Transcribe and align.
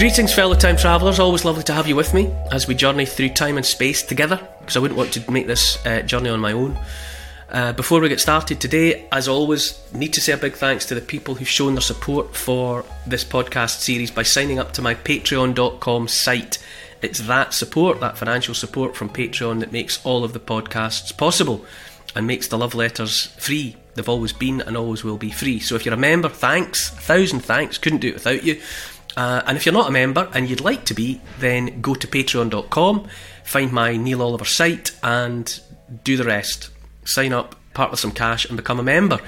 Greetings, 0.00 0.32
fellow 0.32 0.54
time 0.54 0.78
travellers. 0.78 1.18
Always 1.18 1.44
lovely 1.44 1.62
to 1.64 1.74
have 1.74 1.86
you 1.86 1.94
with 1.94 2.14
me 2.14 2.34
as 2.50 2.66
we 2.66 2.74
journey 2.74 3.04
through 3.04 3.28
time 3.30 3.58
and 3.58 3.66
space 3.66 4.02
together, 4.02 4.40
because 4.58 4.74
I 4.74 4.80
wouldn't 4.80 4.96
want 4.96 5.12
to 5.12 5.30
make 5.30 5.46
this 5.46 5.84
uh, 5.84 6.00
journey 6.00 6.30
on 6.30 6.40
my 6.40 6.52
own. 6.52 6.78
Uh, 7.50 7.72
before 7.74 8.00
we 8.00 8.08
get 8.08 8.18
started 8.18 8.60
today, 8.60 9.06
as 9.12 9.28
always, 9.28 9.78
need 9.92 10.14
to 10.14 10.20
say 10.20 10.32
a 10.32 10.38
big 10.38 10.54
thanks 10.54 10.86
to 10.86 10.94
the 10.94 11.02
people 11.02 11.34
who've 11.34 11.46
shown 11.46 11.74
their 11.74 11.82
support 11.82 12.34
for 12.34 12.84
this 13.06 13.24
podcast 13.24 13.80
series 13.80 14.10
by 14.10 14.22
signing 14.22 14.58
up 14.58 14.72
to 14.72 14.80
my 14.80 14.94
patreon.com 14.94 16.08
site. 16.08 16.58
It's 17.02 17.20
that 17.26 17.52
support, 17.52 18.00
that 18.00 18.16
financial 18.16 18.54
support 18.54 18.96
from 18.96 19.10
Patreon, 19.10 19.60
that 19.60 19.72
makes 19.72 20.02
all 20.06 20.24
of 20.24 20.32
the 20.32 20.40
podcasts 20.40 21.14
possible 21.14 21.64
and 22.14 22.26
makes 22.26 22.48
the 22.48 22.56
love 22.56 22.74
letters 22.74 23.26
free. 23.38 23.76
They've 23.94 24.08
always 24.08 24.32
been 24.32 24.60
and 24.60 24.76
always 24.76 25.04
will 25.04 25.18
be 25.18 25.30
free. 25.30 25.60
So 25.60 25.74
if 25.74 25.84
you're 25.84 25.94
a 25.94 25.98
member, 25.98 26.28
thanks, 26.28 26.92
a 26.92 26.96
thousand 26.96 27.40
thanks. 27.40 27.78
Couldn't 27.78 28.00
do 28.00 28.08
it 28.08 28.14
without 28.14 28.44
you. 28.44 28.60
Uh, 29.16 29.42
and 29.46 29.56
if 29.56 29.66
you're 29.66 29.72
not 29.72 29.88
a 29.88 29.92
member 29.92 30.28
and 30.34 30.48
you'd 30.48 30.60
like 30.60 30.84
to 30.86 30.94
be, 30.94 31.20
then 31.38 31.80
go 31.80 31.94
to 31.94 32.06
patreon.com, 32.06 33.08
find 33.44 33.72
my 33.72 33.96
Neil 33.96 34.22
Oliver 34.22 34.44
site, 34.44 34.92
and 35.02 35.60
do 36.04 36.16
the 36.16 36.24
rest. 36.24 36.70
Sign 37.04 37.32
up, 37.32 37.56
part 37.74 37.90
with 37.90 38.00
some 38.00 38.12
cash, 38.12 38.44
and 38.46 38.56
become 38.56 38.78
a 38.78 38.84
member. 38.84 39.20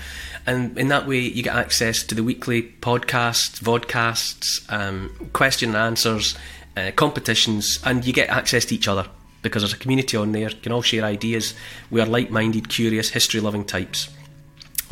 And 0.47 0.77
in 0.79 0.89
that 0.89 1.07
way, 1.07 1.21
you 1.21 1.43
get 1.43 1.55
access 1.55 2.03
to 2.05 2.15
the 2.15 2.25
weekly 2.25 2.63
podcasts, 2.63 3.61
vodcasts, 3.61 4.71
um, 4.73 5.31
question 5.33 5.71
and 5.71 5.79
answers, 5.79 6.37
uh, 6.77 6.91
competitions, 6.95 7.79
and 7.85 8.05
you 8.05 8.13
get 8.13 8.29
access 8.29 8.65
to 8.67 8.75
each 8.75 8.89
other 8.89 9.07
because 9.43 9.63
there's 9.63 9.73
a 9.73 9.79
community 9.79 10.17
on 10.17 10.33
there. 10.33 10.51
You 10.51 10.57
can 10.57 10.73
all 10.73 10.83
share 10.83 11.05
ideas. 11.05 11.55
We 11.91 12.01
are 12.01 12.07
like 12.07 12.31
minded, 12.31 12.69
curious, 12.69 13.11
history 13.11 13.41
loving 13.41 13.65
types. 13.65 14.09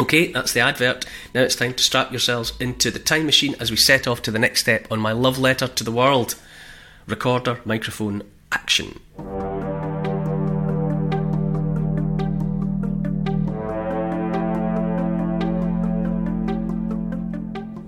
Okay, 0.01 0.33
that's 0.33 0.55
the 0.55 0.61
advert. 0.61 1.05
Now 1.35 1.43
it's 1.43 1.55
time 1.55 1.75
to 1.75 1.85
strap 1.85 2.11
yourselves 2.11 2.55
into 2.59 2.91
the 2.91 2.99
time 2.99 3.27
machine 3.27 3.55
as 3.61 3.71
we 3.71 3.77
set 3.77 4.09
off 4.09 4.23
to 4.23 4.31
the 4.31 4.39
next 4.39 4.61
step 4.61 4.91
on 4.91 4.99
my 4.99 5.13
love 5.13 5.39
letter 5.39 5.69
to 5.69 5.85
the 5.85 5.93
world. 5.93 6.37
Recorder, 7.07 7.61
microphone, 7.67 8.23
action. 8.51 8.99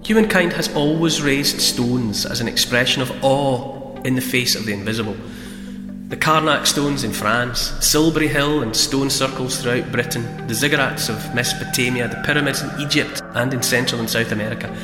Humankind 0.05 0.53
has 0.53 0.71
always 0.75 1.23
raised 1.23 1.63
stones 1.63 2.27
as 2.27 2.43
an 2.43 2.49
expression 2.49 3.01
of 3.01 3.11
awe 3.25 3.97
in 4.03 4.17
the 4.17 4.21
face 4.21 4.55
of 4.55 4.67
the 4.67 4.75
invisible. 4.75 5.17
The 6.13 6.19
Carnac 6.19 6.67
stones 6.67 7.05
in 7.05 7.13
France, 7.13 7.73
Silbury 7.81 8.29
Hill 8.29 8.61
and 8.61 8.77
stone 8.77 9.09
circles 9.09 9.59
throughout 9.63 9.91
Britain, 9.91 10.47
the 10.47 10.53
ziggurats 10.53 11.09
of 11.09 11.35
Mesopotamia, 11.35 12.07
the 12.07 12.23
pyramids 12.23 12.61
in 12.61 12.69
Egypt 12.83 13.23
and 13.33 13.55
in 13.55 13.63
Central 13.63 13.99
and 13.99 14.11
South 14.11 14.31
America. 14.31 14.77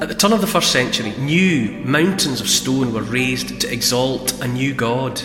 At 0.00 0.08
the 0.08 0.14
turn 0.16 0.32
of 0.32 0.40
the 0.40 0.48
first 0.48 0.72
century, 0.72 1.12
new 1.18 1.70
mountains 1.84 2.40
of 2.40 2.48
stone 2.48 2.92
were 2.92 3.02
raised 3.02 3.60
to 3.60 3.72
exalt 3.72 4.42
a 4.42 4.48
new 4.48 4.74
god. 4.74 5.22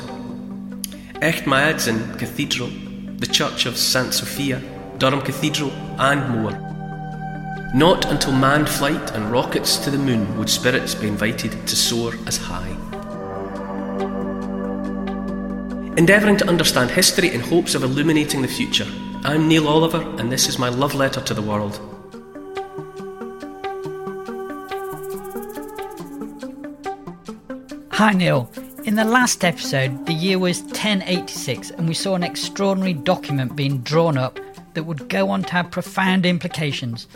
Etchmiadzin 1.24 2.20
Cathedral, 2.20 2.70
the 3.18 3.26
Church 3.26 3.66
of 3.66 3.78
St. 3.78 4.14
Sophia, 4.14 4.62
Durham 5.00 5.22
Cathedral, 5.22 5.72
and 5.98 6.40
more. 6.40 6.52
Not 7.74 8.06
until 8.06 8.34
manned 8.34 8.70
flight 8.70 9.10
and 9.16 9.32
rockets 9.32 9.78
to 9.78 9.90
the 9.90 9.98
moon 9.98 10.38
would 10.38 10.52
spirits 10.52 10.94
be 10.94 11.08
invited 11.08 11.66
to 11.66 11.76
soar 11.76 12.14
as 12.28 12.38
high. 12.38 12.76
Endeavouring 16.00 16.38
to 16.38 16.48
understand 16.48 16.90
history 16.90 17.34
in 17.34 17.42
hopes 17.42 17.76
of 17.76 17.84
illuminating 17.84 18.42
the 18.42 18.48
future, 18.48 18.88
I'm 19.26 19.50
Neil 19.50 19.68
Oliver, 19.68 20.00
and 20.18 20.32
this 20.32 20.48
is 20.48 20.58
my 20.58 20.70
love 20.70 20.96
letter 20.96 21.20
to 21.20 21.34
the 21.34 21.42
world. 21.42 21.78
Hi 27.92 28.14
Neil. 28.14 28.50
In 28.86 28.96
the 28.96 29.04
last 29.04 29.44
episode, 29.44 30.06
the 30.06 30.14
year 30.14 30.40
was 30.40 30.62
1086, 30.62 31.72
and 31.72 31.86
we 31.86 31.94
saw 31.94 32.16
an 32.16 32.24
extraordinary 32.24 32.94
document 32.94 33.58
being 33.58 33.80
drawn 33.80 34.18
up 34.18 34.40
that 34.76 34.86
would 34.86 35.10
go 35.10 35.30
on 35.30 35.44
to 35.44 35.52
have 35.52 35.70
profound 35.70 36.26
implications. 36.26 37.08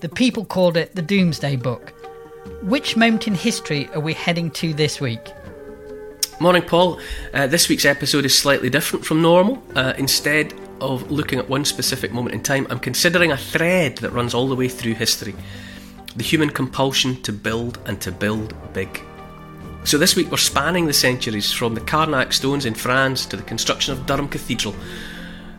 The 0.00 0.08
people 0.08 0.46
called 0.46 0.78
it 0.78 0.94
the 0.94 1.02
Domesday 1.02 1.56
Book. 1.56 1.90
Which 2.62 2.96
moment 2.96 3.28
in 3.28 3.34
history 3.34 3.90
are 3.90 4.00
we 4.00 4.14
heading 4.14 4.50
to 4.52 4.72
this 4.72 5.02
week? 5.02 5.20
Morning, 6.42 6.62
Paul. 6.62 6.98
Uh, 7.32 7.46
this 7.46 7.68
week's 7.68 7.84
episode 7.84 8.24
is 8.24 8.36
slightly 8.36 8.68
different 8.68 9.06
from 9.06 9.22
normal. 9.22 9.62
Uh, 9.76 9.92
instead 9.96 10.52
of 10.80 11.08
looking 11.08 11.38
at 11.38 11.48
one 11.48 11.64
specific 11.64 12.10
moment 12.10 12.34
in 12.34 12.42
time, 12.42 12.66
I'm 12.68 12.80
considering 12.80 13.30
a 13.30 13.36
thread 13.36 13.98
that 13.98 14.10
runs 14.10 14.34
all 14.34 14.48
the 14.48 14.56
way 14.56 14.66
through 14.66 14.94
history 14.94 15.36
the 16.16 16.24
human 16.24 16.50
compulsion 16.50 17.22
to 17.22 17.32
build 17.32 17.78
and 17.86 18.00
to 18.00 18.10
build 18.10 18.56
big. 18.72 19.00
So, 19.84 19.98
this 19.98 20.16
week 20.16 20.32
we're 20.32 20.36
spanning 20.36 20.86
the 20.86 20.92
centuries 20.92 21.52
from 21.52 21.74
the 21.74 21.80
Carnac 21.80 22.32
stones 22.32 22.66
in 22.66 22.74
France 22.74 23.24
to 23.26 23.36
the 23.36 23.44
construction 23.44 23.92
of 23.92 24.04
Durham 24.06 24.26
Cathedral 24.26 24.74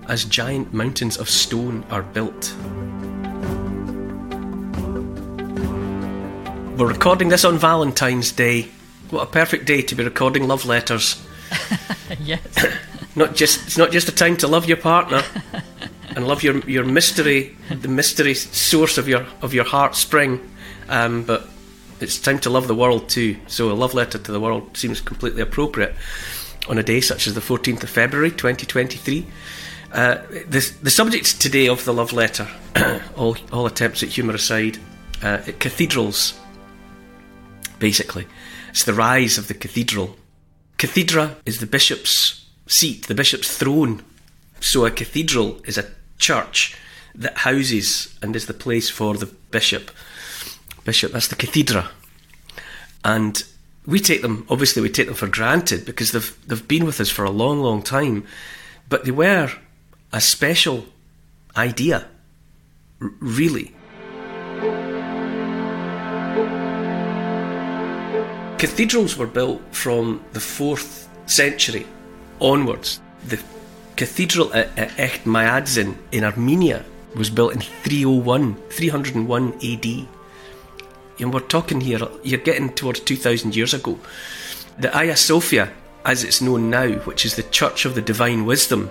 as 0.10 0.26
giant 0.26 0.74
mountains 0.74 1.16
of 1.16 1.30
stone 1.30 1.86
are 1.92 2.04
built. 2.04 2.54
We're 6.78 6.90
recording 6.90 7.30
this 7.30 7.46
on 7.46 7.58
Valentine's 7.58 8.34
Day. 8.34 8.68
What 9.14 9.28
a 9.28 9.32
perfect 9.32 9.66
day 9.66 9.84
to 9.84 9.94
be 9.94 10.04
recording 10.04 10.48
love 10.48 10.66
letters. 10.66 11.24
yes. 12.20 12.42
not 13.16 13.36
just 13.36 13.68
it's 13.68 13.78
not 13.78 13.92
just 13.92 14.10
a 14.10 14.12
time 14.12 14.36
to 14.38 14.48
love 14.48 14.66
your 14.66 14.78
partner 14.78 15.22
and 16.16 16.28
love 16.28 16.42
your 16.42 16.58
your 16.62 16.84
mystery, 16.84 17.56
the 17.70 17.88
mystery 17.88 18.34
source 18.34 18.98
of 18.98 19.08
your 19.08 19.28
of 19.44 19.54
your 19.54 19.66
heart 19.66 19.96
spring, 19.96 20.40
um, 20.90 21.26
but 21.26 21.48
it's 22.00 22.18
time 22.18 22.40
to 22.40 22.50
love 22.50 22.68
the 22.68 22.74
world 22.74 23.08
too. 23.08 23.38
So 23.46 23.72
a 23.72 23.74
love 23.74 23.94
letter 23.94 24.18
to 24.18 24.32
the 24.32 24.40
world 24.40 24.76
seems 24.76 25.00
completely 25.00 25.44
appropriate 25.44 25.94
on 26.68 26.80
a 26.80 26.84
day 26.84 27.00
such 27.00 27.28
as 27.28 27.36
the 27.36 27.40
14th 27.40 27.84
of 27.84 27.92
February 27.92 28.32
2023. 28.32 29.28
Uh, 29.92 30.16
the, 30.48 30.74
the 30.82 30.90
subject 30.90 31.40
today 31.40 31.68
of 31.68 31.86
the 31.86 31.94
love 31.94 32.14
letter, 32.14 32.48
all, 33.16 33.38
all 33.52 33.68
attempts 33.68 34.02
at 34.02 34.10
humour 34.10 34.34
aside, 34.34 34.80
uh, 35.22 35.38
cathedrals 35.60 36.34
basically. 37.78 38.26
It's 38.74 38.86
the 38.86 38.94
rise 38.96 39.38
of 39.38 39.48
the 39.48 39.54
cathedral. 39.54 40.16
Cathedra 40.80 41.38
is 41.46 41.60
the 41.60 41.68
bishop's 41.68 42.44
seat, 42.66 43.06
the 43.06 43.14
bishop's 43.14 43.56
throne. 43.56 44.04
So 44.62 44.84
a 44.84 44.90
cathedral 44.90 45.62
is 45.68 45.78
a 45.78 45.92
church 46.18 46.76
that 47.14 47.38
houses 47.38 48.18
and 48.24 48.36
is 48.36 48.48
the 48.48 48.54
place 48.56 48.90
for 48.90 49.14
the 49.14 49.28
bishop. 49.28 49.92
Bishop, 50.86 51.12
that's 51.12 51.28
the 51.28 51.36
cathedra. 51.36 51.92
And 53.06 53.44
we 53.86 54.00
take 54.00 54.24
them, 54.24 54.48
obviously, 54.50 54.82
we 54.82 54.90
take 54.90 55.06
them 55.06 55.14
for 55.14 55.28
granted 55.28 55.86
because 55.86 56.12
they've, 56.12 56.36
they've 56.48 56.68
been 56.68 56.88
with 56.88 57.00
us 57.00 57.12
for 57.12 57.26
a 57.26 57.30
long, 57.30 57.62
long 57.62 57.84
time. 57.84 58.26
But 58.90 59.06
they 59.06 59.12
were 59.12 59.52
a 60.12 60.20
special 60.20 60.86
idea 61.56 62.08
R- 63.00 63.12
really. 63.20 63.76
Cathedrals 68.64 69.18
were 69.18 69.28
built 69.28 69.62
from 69.76 70.24
the 70.32 70.40
4th 70.40 71.10
century 71.26 71.86
onwards. 72.40 73.02
The 73.28 73.38
cathedral 73.98 74.54
at, 74.54 74.70
at 74.80 75.26
in 76.14 76.24
Armenia 76.24 76.86
was 77.14 77.30
built 77.30 77.56
in 77.56 77.60
301, 77.60 78.56
301 78.70 79.54
AD. 79.56 80.08
And 81.20 81.34
we're 81.34 81.42
talking 81.42 81.82
here, 81.82 82.08
you're 82.24 82.40
getting 82.40 82.70
towards 82.70 83.02
2,000 83.02 83.54
years 83.54 83.74
ago. 83.74 84.00
The 84.80 84.92
Hagia 84.92 85.18
Sophia, 85.18 85.70
as 86.06 86.24
it's 86.24 86.42
known 86.42 86.70
now, 86.70 86.88
which 87.00 87.26
is 87.26 87.36
the 87.36 87.44
Church 87.44 87.84
of 87.84 87.96
the 87.96 88.02
Divine 88.02 88.46
Wisdom, 88.46 88.90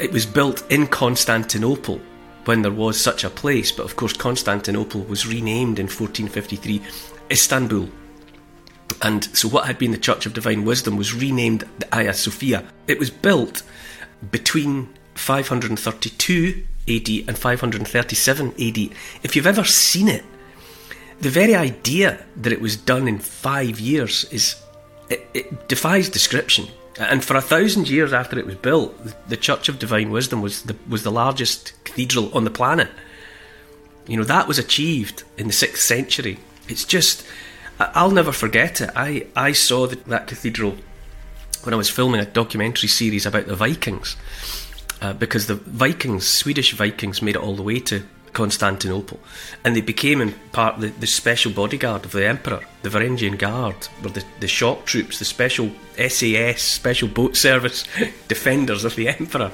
it 0.00 0.12
was 0.12 0.24
built 0.24 0.64
in 0.72 0.86
Constantinople 0.86 2.00
when 2.46 2.62
there 2.62 2.72
was 2.72 2.98
such 2.98 3.22
a 3.22 3.28
place, 3.28 3.70
but 3.70 3.84
of 3.84 3.96
course, 3.96 4.14
Constantinople 4.14 5.02
was 5.02 5.26
renamed 5.26 5.78
in 5.78 5.88
1453 5.88 6.80
Istanbul. 7.30 7.90
And 9.02 9.24
so, 9.36 9.48
what 9.48 9.66
had 9.66 9.78
been 9.78 9.92
the 9.92 9.98
Church 9.98 10.26
of 10.26 10.34
Divine 10.34 10.64
Wisdom 10.64 10.96
was 10.96 11.14
renamed 11.14 11.64
the 11.78 11.88
Hagia 11.92 12.14
Sophia. 12.14 12.64
It 12.86 12.98
was 12.98 13.10
built 13.10 13.62
between 14.30 14.88
532 15.14 16.64
AD 16.88 17.08
and 17.28 17.38
537 17.38 18.48
AD. 18.48 18.78
If 19.22 19.36
you've 19.36 19.46
ever 19.46 19.64
seen 19.64 20.08
it, 20.08 20.24
the 21.20 21.30
very 21.30 21.54
idea 21.54 22.24
that 22.36 22.52
it 22.52 22.60
was 22.60 22.76
done 22.76 23.08
in 23.08 23.18
five 23.18 23.80
years 23.80 24.24
is 24.30 24.56
it, 25.10 25.26
it 25.34 25.68
defies 25.68 26.08
description. 26.08 26.68
And 26.98 27.24
for 27.24 27.36
a 27.36 27.40
thousand 27.40 27.88
years 27.88 28.12
after 28.12 28.38
it 28.38 28.46
was 28.46 28.56
built, 28.56 28.96
the 29.28 29.36
Church 29.36 29.68
of 29.68 29.78
Divine 29.78 30.10
Wisdom 30.10 30.42
was 30.42 30.62
the 30.62 30.76
was 30.88 31.04
the 31.04 31.12
largest 31.12 31.72
cathedral 31.84 32.36
on 32.36 32.44
the 32.44 32.50
planet. 32.50 32.88
You 34.06 34.16
know 34.16 34.24
that 34.24 34.48
was 34.48 34.58
achieved 34.58 35.22
in 35.36 35.46
the 35.46 35.52
sixth 35.52 35.82
century. 35.82 36.38
It's 36.68 36.84
just 36.84 37.24
I'll 37.78 38.10
never 38.10 38.32
forget 38.32 38.80
it. 38.80 38.90
I 38.96 39.26
I 39.36 39.52
saw 39.52 39.86
the, 39.86 39.96
that 40.08 40.26
cathedral 40.26 40.76
when 41.62 41.74
I 41.74 41.76
was 41.76 41.90
filming 41.90 42.20
a 42.20 42.24
documentary 42.24 42.88
series 42.88 43.26
about 43.26 43.46
the 43.46 43.56
Vikings, 43.56 44.16
uh, 45.02 45.12
because 45.12 45.46
the 45.46 45.54
Vikings, 45.54 46.26
Swedish 46.26 46.72
Vikings, 46.72 47.20
made 47.20 47.36
it 47.36 47.42
all 47.42 47.56
the 47.56 47.62
way 47.62 47.80
to 47.80 48.04
Constantinople, 48.32 49.18
and 49.64 49.74
they 49.74 49.80
became 49.80 50.20
in 50.20 50.32
part 50.52 50.80
the, 50.80 50.88
the 50.88 51.06
special 51.06 51.52
bodyguard 51.52 52.04
of 52.04 52.12
the 52.12 52.26
emperor. 52.26 52.60
The 52.82 52.90
Varangian 52.90 53.38
Guard 53.38 53.88
were 54.02 54.10
the, 54.10 54.24
the 54.40 54.48
shock 54.48 54.86
troops, 54.86 55.18
the 55.18 55.24
special 55.24 55.70
SAS, 55.96 56.62
special 56.62 57.08
boat 57.08 57.36
service 57.46 57.84
defenders 58.28 58.84
of 58.84 58.96
the 58.96 59.08
emperor. 59.08 59.50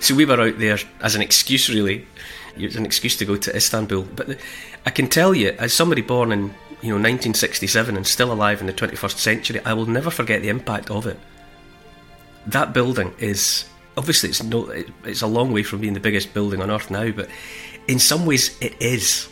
So 0.00 0.14
we 0.14 0.26
were 0.26 0.40
out 0.40 0.58
there 0.58 0.78
as 1.00 1.14
an 1.14 1.22
excuse, 1.22 1.70
really. 1.70 2.06
It 2.56 2.66
was 2.66 2.76
an 2.76 2.86
excuse 2.86 3.16
to 3.16 3.24
go 3.24 3.36
to 3.36 3.56
Istanbul. 3.56 4.02
But 4.02 4.38
I 4.86 4.90
can 4.90 5.08
tell 5.08 5.34
you, 5.34 5.50
as 5.58 5.72
somebody 5.72 6.02
born 6.02 6.32
in 6.32 6.54
you 6.82 6.90
know 6.90 6.96
1967 6.96 7.96
and 7.96 8.06
still 8.06 8.32
alive 8.32 8.60
in 8.60 8.66
the 8.66 8.72
21st 8.72 9.18
century, 9.18 9.60
I 9.64 9.72
will 9.72 9.86
never 9.86 10.10
forget 10.10 10.42
the 10.42 10.48
impact 10.48 10.90
of 10.90 11.06
it. 11.06 11.18
That 12.46 12.72
building 12.72 13.14
is 13.18 13.64
obviously 13.96 14.28
it's 14.30 14.42
no 14.42 14.68
it's 15.04 15.22
a 15.22 15.26
long 15.26 15.52
way 15.52 15.62
from 15.62 15.80
being 15.80 15.94
the 15.94 16.00
biggest 16.00 16.34
building 16.34 16.60
on 16.60 16.70
earth 16.70 16.90
now 16.90 17.10
but 17.10 17.28
in 17.86 17.98
some 17.98 18.26
ways 18.26 18.56
it 18.60 18.74
is 18.80 19.28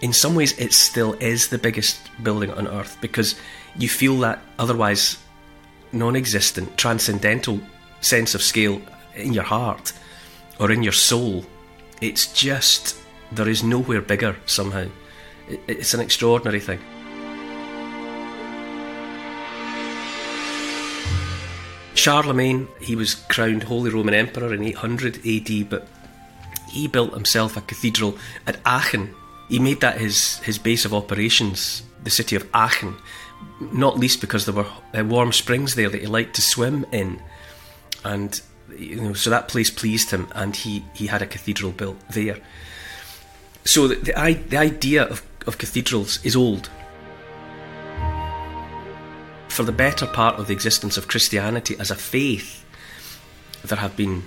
in 0.00 0.12
some 0.12 0.34
ways 0.34 0.58
it 0.58 0.72
still 0.72 1.14
is 1.14 1.48
the 1.48 1.58
biggest 1.58 1.98
building 2.22 2.50
on 2.52 2.68
earth 2.68 2.96
because 3.00 3.34
you 3.76 3.88
feel 3.88 4.18
that 4.18 4.40
otherwise 4.58 5.18
non-existent 5.92 6.76
transcendental 6.76 7.58
sense 8.00 8.34
of 8.34 8.42
scale 8.42 8.80
in 9.14 9.32
your 9.32 9.44
heart 9.44 9.92
or 10.60 10.70
in 10.70 10.82
your 10.82 10.92
soul 10.92 11.44
it's 12.00 12.32
just 12.32 12.96
there 13.32 13.48
is 13.48 13.62
nowhere 13.62 14.00
bigger 14.00 14.36
somehow 14.46 14.86
it's 15.66 15.94
an 15.94 16.00
extraordinary 16.00 16.60
thing 16.60 16.80
Charlemagne, 22.04 22.68
he 22.80 22.96
was 22.96 23.14
crowned 23.14 23.62
Holy 23.62 23.90
Roman 23.90 24.12
Emperor 24.12 24.52
in 24.52 24.62
800 24.62 25.26
AD, 25.26 25.70
but 25.70 25.88
he 26.68 26.86
built 26.86 27.14
himself 27.14 27.56
a 27.56 27.62
cathedral 27.62 28.18
at 28.46 28.60
Aachen. 28.66 29.14
He 29.48 29.58
made 29.58 29.80
that 29.80 29.98
his, 29.98 30.38
his 30.40 30.58
base 30.58 30.84
of 30.84 30.92
operations, 30.92 31.82
the 32.02 32.10
city 32.10 32.36
of 32.36 32.46
Aachen, 32.52 32.96
not 33.72 33.98
least 33.98 34.20
because 34.20 34.44
there 34.44 34.54
were 34.54 34.66
uh, 34.92 35.04
warm 35.04 35.32
springs 35.32 35.76
there 35.76 35.88
that 35.88 36.00
he 36.00 36.06
liked 36.06 36.34
to 36.34 36.42
swim 36.42 36.84
in. 36.92 37.22
And 38.04 38.38
you 38.78 39.00
know, 39.00 39.12
so 39.12 39.30
that 39.30 39.48
place 39.48 39.70
pleased 39.70 40.10
him, 40.10 40.28
and 40.34 40.54
he, 40.54 40.84
he 40.94 41.06
had 41.06 41.22
a 41.22 41.26
cathedral 41.26 41.72
built 41.72 41.98
there. 42.10 42.38
So 43.64 43.88
the, 43.88 43.96
the, 43.96 44.38
the 44.48 44.56
idea 44.56 45.04
of, 45.04 45.22
of 45.46 45.58
cathedrals 45.58 46.24
is 46.24 46.36
old 46.36 46.68
for 49.54 49.62
the 49.62 49.72
better 49.72 50.06
part 50.06 50.40
of 50.40 50.48
the 50.48 50.52
existence 50.52 50.96
of 50.96 51.06
Christianity 51.06 51.76
as 51.78 51.92
a 51.92 51.94
faith, 51.94 52.64
there 53.64 53.78
have 53.78 53.96
been 53.96 54.24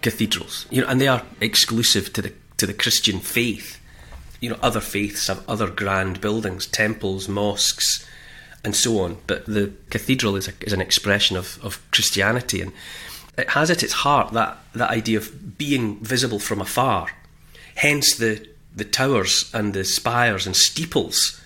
cathedrals, 0.00 0.66
you 0.70 0.80
know, 0.80 0.86
and 0.86 1.00
they 1.00 1.08
are 1.08 1.22
exclusive 1.40 2.12
to 2.12 2.22
the 2.22 2.32
to 2.58 2.66
the 2.66 2.72
Christian 2.72 3.18
faith. 3.18 3.80
You 4.40 4.50
know, 4.50 4.58
other 4.62 4.80
faiths 4.80 5.26
have 5.26 5.42
other 5.48 5.68
grand 5.68 6.20
buildings, 6.20 6.68
temples, 6.68 7.28
mosques, 7.28 8.06
and 8.62 8.76
so 8.76 9.00
on. 9.00 9.18
But 9.26 9.46
the 9.46 9.72
cathedral 9.90 10.36
is, 10.36 10.46
a, 10.46 10.52
is 10.60 10.72
an 10.72 10.80
expression 10.80 11.36
of, 11.36 11.58
of 11.64 11.80
Christianity, 11.90 12.60
and 12.60 12.72
it 13.36 13.50
has 13.50 13.70
at 13.70 13.82
its 13.82 13.92
heart 13.92 14.32
that, 14.32 14.58
that 14.74 14.90
idea 14.90 15.18
of 15.18 15.58
being 15.58 15.98
visible 16.00 16.38
from 16.38 16.60
afar. 16.60 17.08
Hence 17.76 18.16
the 18.16 18.46
the 18.76 18.84
towers 18.84 19.50
and 19.54 19.72
the 19.72 19.84
spires 19.84 20.46
and 20.46 20.56
steeples 20.56 21.40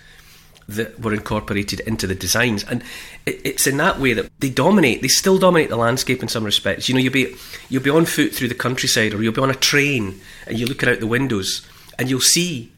that 0.69 1.01
were 1.01 1.15
incorporated 1.15 1.81
into 1.81 2.07
the 2.07 2.15
designs. 2.15 2.65
And 2.65 2.83
it, 3.27 3.41
it's 3.45 3.67
in 3.67 3.79
that 3.79 3.99
way 3.99 4.13
that 4.13 4.31
they 4.41 4.51
dominate. 4.51 5.03
They 5.03 5.09
still 5.09 5.39
dominate 5.39 5.71
the 5.71 5.77
landscape 5.77 6.23
in 6.23 6.29
some 6.29 6.45
respects. 6.45 6.89
You 6.89 6.95
know, 6.95 7.01
you'll 7.01 7.13
be 7.13 7.35
you'll 7.69 7.83
be 7.83 7.91
on 7.91 8.05
foot 8.05 8.33
through 8.33 8.49
the 8.49 8.55
countryside, 8.55 9.15
or 9.15 9.23
you'll 9.23 9.33
be 9.33 9.41
on 9.41 9.51
a 9.51 9.55
train, 9.55 10.21
and 10.47 10.59
you're 10.59 10.69
looking 10.69 10.89
out 10.89 11.01
the 11.01 11.07
windows, 11.07 11.67
and 11.99 12.11
you'll 12.11 12.21
see. 12.21 12.73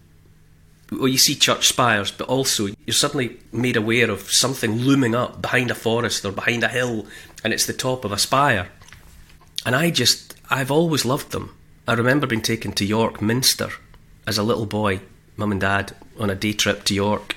Well, 0.92 1.06
you 1.06 1.18
see 1.18 1.36
church 1.36 1.68
spires, 1.68 2.10
but 2.10 2.26
also 2.26 2.66
you're 2.84 2.94
suddenly 2.94 3.38
made 3.52 3.76
aware 3.76 4.10
of 4.10 4.22
something 4.22 4.74
looming 4.74 5.14
up 5.14 5.40
behind 5.40 5.70
a 5.70 5.74
forest 5.76 6.24
or 6.24 6.32
behind 6.32 6.64
a 6.64 6.68
hill, 6.68 7.06
and 7.44 7.52
it's 7.52 7.66
the 7.66 7.72
top 7.72 8.04
of 8.04 8.10
a 8.10 8.18
spire. 8.18 8.68
And 9.64 9.76
I 9.76 9.90
just, 9.90 10.34
I've 10.48 10.70
always 10.70 11.04
loved 11.04 11.32
them. 11.32 11.56
I 11.86 11.94
remember 11.94 12.26
being 12.26 12.42
taken 12.42 12.72
to 12.72 12.84
York 12.84 13.20
Minster 13.20 13.70
as 14.26 14.38
a 14.38 14.42
little 14.42 14.66
boy, 14.66 15.00
mum 15.36 15.52
and 15.52 15.60
dad, 15.60 15.94
on 16.18 16.30
a 16.30 16.34
day 16.34 16.52
trip 16.52 16.84
to 16.84 16.94
York, 16.94 17.36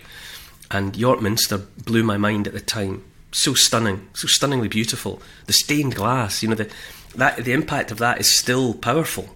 and 0.72 0.96
York 0.96 1.22
Minster 1.22 1.58
blew 1.58 2.04
my 2.04 2.18
mind 2.18 2.48
at 2.48 2.54
the 2.54 2.62
time. 2.62 3.04
So 3.32 3.54
stunning, 3.54 4.08
so 4.14 4.28
stunningly 4.28 4.68
beautiful. 4.68 5.22
The 5.48 5.54
stained 5.54 5.96
glass, 5.96 6.44
you 6.44 6.50
know, 6.50 6.56
the 6.56 6.72
that 7.16 7.44
the 7.44 7.54
impact 7.54 7.92
of 7.92 8.00
that 8.00 8.20
is 8.20 8.32
still 8.32 8.74
powerful. 8.74 9.36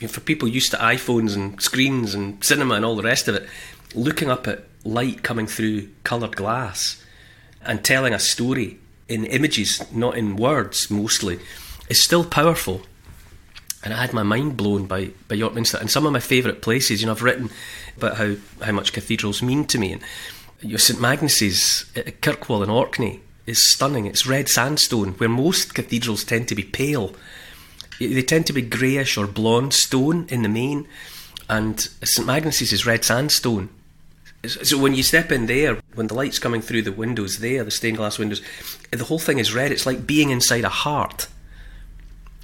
You 0.00 0.06
know, 0.06 0.12
for 0.12 0.20
people 0.20 0.48
used 0.48 0.70
to 0.72 0.76
iPhones 0.76 1.34
and 1.34 1.60
screens 1.60 2.14
and 2.14 2.42
cinema 2.44 2.74
and 2.74 2.84
all 2.84 2.96
the 2.96 3.02
rest 3.02 3.28
of 3.28 3.34
it, 3.34 3.48
looking 3.94 4.30
up 4.30 4.46
at 4.46 4.64
light 4.84 5.22
coming 5.22 5.46
through 5.46 5.88
coloured 6.04 6.36
glass 6.36 7.02
and 7.62 7.84
telling 7.84 8.12
a 8.12 8.18
story 8.18 8.78
in 9.08 9.24
images, 9.24 9.82
not 9.92 10.16
in 10.16 10.36
words 10.36 10.90
mostly, 10.90 11.38
is 11.88 12.02
still 12.02 12.24
powerful. 12.24 12.82
And 13.84 13.94
I 13.94 14.00
had 14.00 14.12
my 14.12 14.24
mind 14.24 14.56
blown 14.56 14.86
by, 14.86 15.10
by 15.28 15.36
York 15.36 15.54
Minster 15.54 15.78
and 15.78 15.90
some 15.90 16.06
of 16.06 16.12
my 16.12 16.20
favourite 16.20 16.60
places. 16.60 17.00
You 17.00 17.06
know, 17.06 17.12
I've 17.12 17.22
written 17.22 17.50
about 17.96 18.16
how, 18.16 18.34
how 18.62 18.72
much 18.72 18.92
cathedrals 18.92 19.42
mean 19.42 19.64
to 19.66 19.78
me. 19.78 19.92
And 19.92 20.02
your 20.60 20.78
St 20.78 21.00
Magnus's 21.00 21.86
at 21.94 22.20
Kirkwall 22.20 22.64
in 22.64 22.70
Orkney 22.70 23.20
is 23.46 23.70
stunning. 23.70 24.06
It's 24.06 24.26
red 24.26 24.48
sandstone, 24.48 25.12
where 25.12 25.28
most 25.28 25.74
cathedrals 25.74 26.24
tend 26.24 26.48
to 26.48 26.54
be 26.54 26.64
pale. 26.64 27.14
They 28.00 28.22
tend 28.22 28.46
to 28.46 28.52
be 28.52 28.62
greyish 28.62 29.16
or 29.16 29.26
blonde 29.26 29.72
stone 29.72 30.26
in 30.28 30.42
the 30.42 30.48
main, 30.48 30.86
and 31.48 31.80
St 31.80 32.26
Magnus's 32.26 32.72
is 32.72 32.86
red 32.86 33.04
sandstone. 33.04 33.68
So 34.44 34.78
when 34.78 34.94
you 34.94 35.02
step 35.02 35.32
in 35.32 35.46
there, 35.46 35.78
when 35.94 36.08
the 36.08 36.14
light's 36.14 36.38
coming 36.38 36.60
through 36.60 36.82
the 36.82 36.92
windows 36.92 37.38
there, 37.38 37.64
the 37.64 37.70
stained 37.70 37.96
glass 37.96 38.18
windows, 38.18 38.42
the 38.90 39.04
whole 39.04 39.18
thing 39.18 39.38
is 39.38 39.54
red. 39.54 39.72
It's 39.72 39.86
like 39.86 40.06
being 40.06 40.30
inside 40.30 40.64
a 40.64 40.68
heart. 40.68 41.28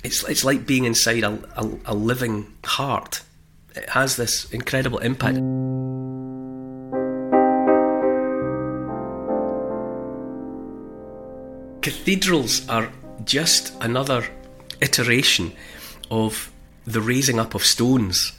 It's 0.02 0.24
it's 0.28 0.44
like 0.44 0.66
being 0.66 0.84
inside 0.84 1.22
a, 1.22 1.38
a, 1.56 1.70
a 1.86 1.94
living 1.94 2.52
heart. 2.64 3.22
It 3.74 3.88
has 3.90 4.16
this 4.16 4.50
incredible 4.52 4.98
impact. 4.98 5.38
Cathedrals 11.82 12.68
are 12.68 12.92
just 13.24 13.72
another 13.80 14.28
iteration 14.80 15.52
of 16.10 16.52
the 16.84 17.00
raising 17.00 17.38
up 17.38 17.54
of 17.54 17.64
stones 17.64 18.32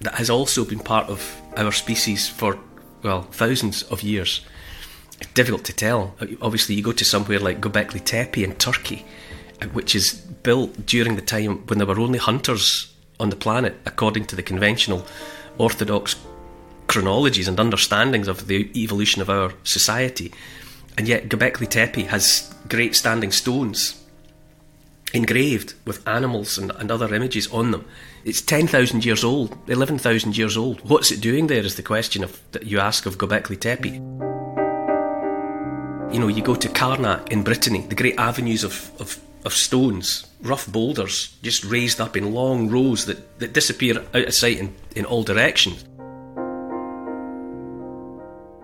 that 0.00 0.14
has 0.14 0.28
also 0.28 0.64
been 0.64 0.80
part 0.80 1.08
of 1.08 1.40
our 1.56 1.72
species 1.72 2.28
for, 2.28 2.58
well, 3.02 3.22
thousands 3.22 3.82
of 3.84 4.02
years. 4.02 4.44
It's 5.20 5.32
difficult 5.32 5.64
to 5.64 5.72
tell. 5.72 6.14
Obviously, 6.40 6.74
you 6.74 6.82
go 6.82 6.92
to 6.92 7.04
somewhere 7.04 7.38
like 7.38 7.60
Göbekli 7.60 8.04
Tepe 8.04 8.42
in 8.42 8.54
Turkey, 8.56 9.04
which 9.70 9.94
is 9.94 10.12
built 10.12 10.86
during 10.86 11.16
the 11.16 11.22
time 11.22 11.66
when 11.66 11.78
there 11.78 11.86
were 11.86 12.00
only 12.00 12.18
hunters 12.18 12.92
on 13.20 13.30
the 13.30 13.36
planet 13.36 13.76
according 13.86 14.24
to 14.26 14.36
the 14.36 14.42
conventional 14.42 15.06
orthodox 15.58 16.16
chronologies 16.88 17.48
and 17.48 17.58
understandings 17.58 18.28
of 18.28 18.48
the 18.48 18.70
evolution 18.76 19.22
of 19.22 19.30
our 19.30 19.52
society. 19.64 20.32
And 20.98 21.08
yet, 21.08 21.28
Göbekli 21.28 21.68
Tepe 21.68 22.02
has 22.08 22.54
great 22.68 22.94
standing 22.94 23.32
stones 23.32 24.02
engraved 25.14 25.74
with 25.84 26.06
animals 26.08 26.58
and, 26.58 26.70
and 26.72 26.90
other 26.90 27.14
images 27.14 27.46
on 27.48 27.70
them. 27.70 27.84
It's 28.24 28.40
10,000 28.40 29.04
years 29.04 29.24
old, 29.24 29.56
11,000 29.68 30.36
years 30.36 30.56
old. 30.56 30.80
What's 30.88 31.10
it 31.10 31.20
doing 31.20 31.46
there 31.46 31.64
is 31.64 31.76
the 31.76 31.82
question 31.82 32.24
of, 32.24 32.40
that 32.52 32.66
you 32.66 32.78
ask 32.78 33.06
of 33.06 33.18
Göbekli 33.18 33.58
Tepe. 33.58 33.92
You 36.12 36.20
know, 36.20 36.28
you 36.28 36.42
go 36.42 36.54
to 36.54 36.68
Carnac 36.68 37.32
in 37.32 37.42
Brittany, 37.42 37.86
the 37.88 37.94
great 37.94 38.18
avenues 38.18 38.64
of, 38.64 38.90
of, 39.00 39.18
of 39.44 39.52
stones, 39.52 40.26
rough 40.40 40.70
boulders, 40.70 41.36
just 41.42 41.64
raised 41.64 42.00
up 42.00 42.16
in 42.16 42.32
long 42.32 42.68
rows 42.68 43.06
that, 43.06 43.38
that 43.38 43.52
disappear 43.52 43.98
out 44.14 44.28
of 44.28 44.34
sight 44.34 44.58
in, 44.58 44.74
in 44.94 45.04
all 45.04 45.22
directions. 45.22 45.84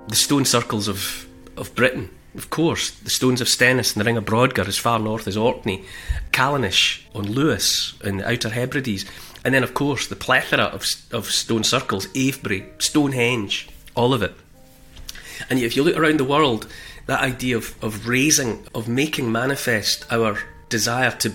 The 0.09 0.17
stone 0.17 0.45
circles 0.45 0.89
of, 0.89 1.27
of 1.57 1.75
Britain 1.75 2.11
of 2.39 2.51
course, 2.51 2.91
the 2.91 3.11
stones 3.11 3.41
of 3.41 3.49
Stenness 3.49 3.95
and 3.95 4.01
the 4.01 4.05
Ring 4.05 4.17
of 4.17 4.25
Brodgar 4.25 4.69
as 4.69 4.79
far 4.79 4.99
north 4.99 5.27
as 5.27 5.37
Orkney, 5.37 5.85
Callanish 6.31 7.03
on 7.15 7.25
Lewis 7.25 7.95
in 8.05 8.19
the 8.19 8.31
Outer 8.31 8.51
Hebrides, 8.51 9.05
and 9.45 9.55
then, 9.55 9.65
of 9.65 9.75
course, 9.75 10.07
the 10.07 10.17
plethora 10.17 10.65
of, 10.65 10.85
of 11.11 11.27
stone 11.27 11.65
circles, 11.65 12.07
Avebury, 12.15 12.67
Stonehenge, 12.79 13.69
all 13.95 14.15
of 14.15 14.23
it. 14.23 14.35
And 15.51 15.59
if 15.59 15.77
you 15.77 15.83
look 15.83 15.97
around 15.97 16.21
the 16.21 16.25
world, 16.25 16.69
that 17.07 17.23
idea 17.23 17.57
of, 17.57 17.75
of 17.83 18.07
raising, 18.07 18.67
of 18.75 18.89
making 18.89 19.33
manifest 19.33 20.07
our 20.13 20.39
desire 20.69 21.11
to 21.11 21.33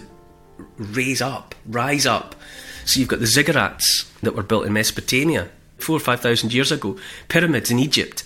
raise 0.77 1.21
up, 1.21 1.55
rise 1.65 2.05
up. 2.05 2.35
So 2.85 2.99
you've 2.99 3.09
got 3.09 3.19
the 3.19 3.25
ziggurats 3.25 4.11
that 4.21 4.35
were 4.35 4.43
built 4.43 4.65
in 4.65 4.73
Mesopotamia 4.73 5.49
four 5.77 5.97
or 5.97 5.99
five 5.99 6.21
thousand 6.21 6.53
years 6.53 6.71
ago, 6.71 6.97
pyramids 7.27 7.71
in 7.71 7.79
Egypt, 7.79 8.23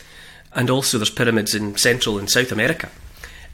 and 0.54 0.70
also 0.70 0.98
there's 0.98 1.10
pyramids 1.10 1.56
in 1.56 1.76
Central 1.76 2.20
and 2.20 2.30
South 2.30 2.52
America. 2.52 2.90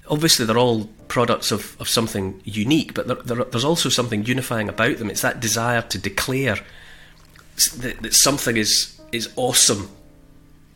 Obviously, 0.10 0.46
they're 0.46 0.58
all 0.58 0.90
products 1.08 1.52
of, 1.52 1.80
of 1.80 1.88
something 1.88 2.42
unique, 2.44 2.94
but 2.94 3.08
there, 3.08 3.16
there, 3.18 3.44
there's 3.46 3.64
also 3.64 3.90
something 3.90 4.26
unifying 4.26 4.68
about 4.68 4.98
them. 4.98 5.10
It's 5.10 5.22
that 5.22 5.40
desire 5.40 5.82
to 5.82 5.98
declare 5.98 6.58
that, 7.78 8.02
that 8.02 8.14
something 8.14 8.58
is, 8.58 9.00
is 9.12 9.32
awesome 9.38 9.90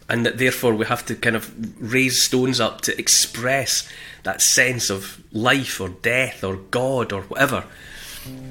and 0.10 0.26
that 0.26 0.38
therefore 0.38 0.74
we 0.74 0.86
have 0.86 1.06
to 1.06 1.16
kind 1.16 1.36
of 1.36 1.52
raise 1.80 2.22
stones 2.22 2.60
up 2.60 2.82
to 2.82 2.98
express 2.98 3.90
that 4.24 4.42
sense 4.42 4.90
of 4.90 5.22
life 5.32 5.82
or 5.82 5.90
death 5.90 6.44
or 6.44 6.58
God 6.58 7.12
or 7.12 7.24
whatever. 7.24 7.66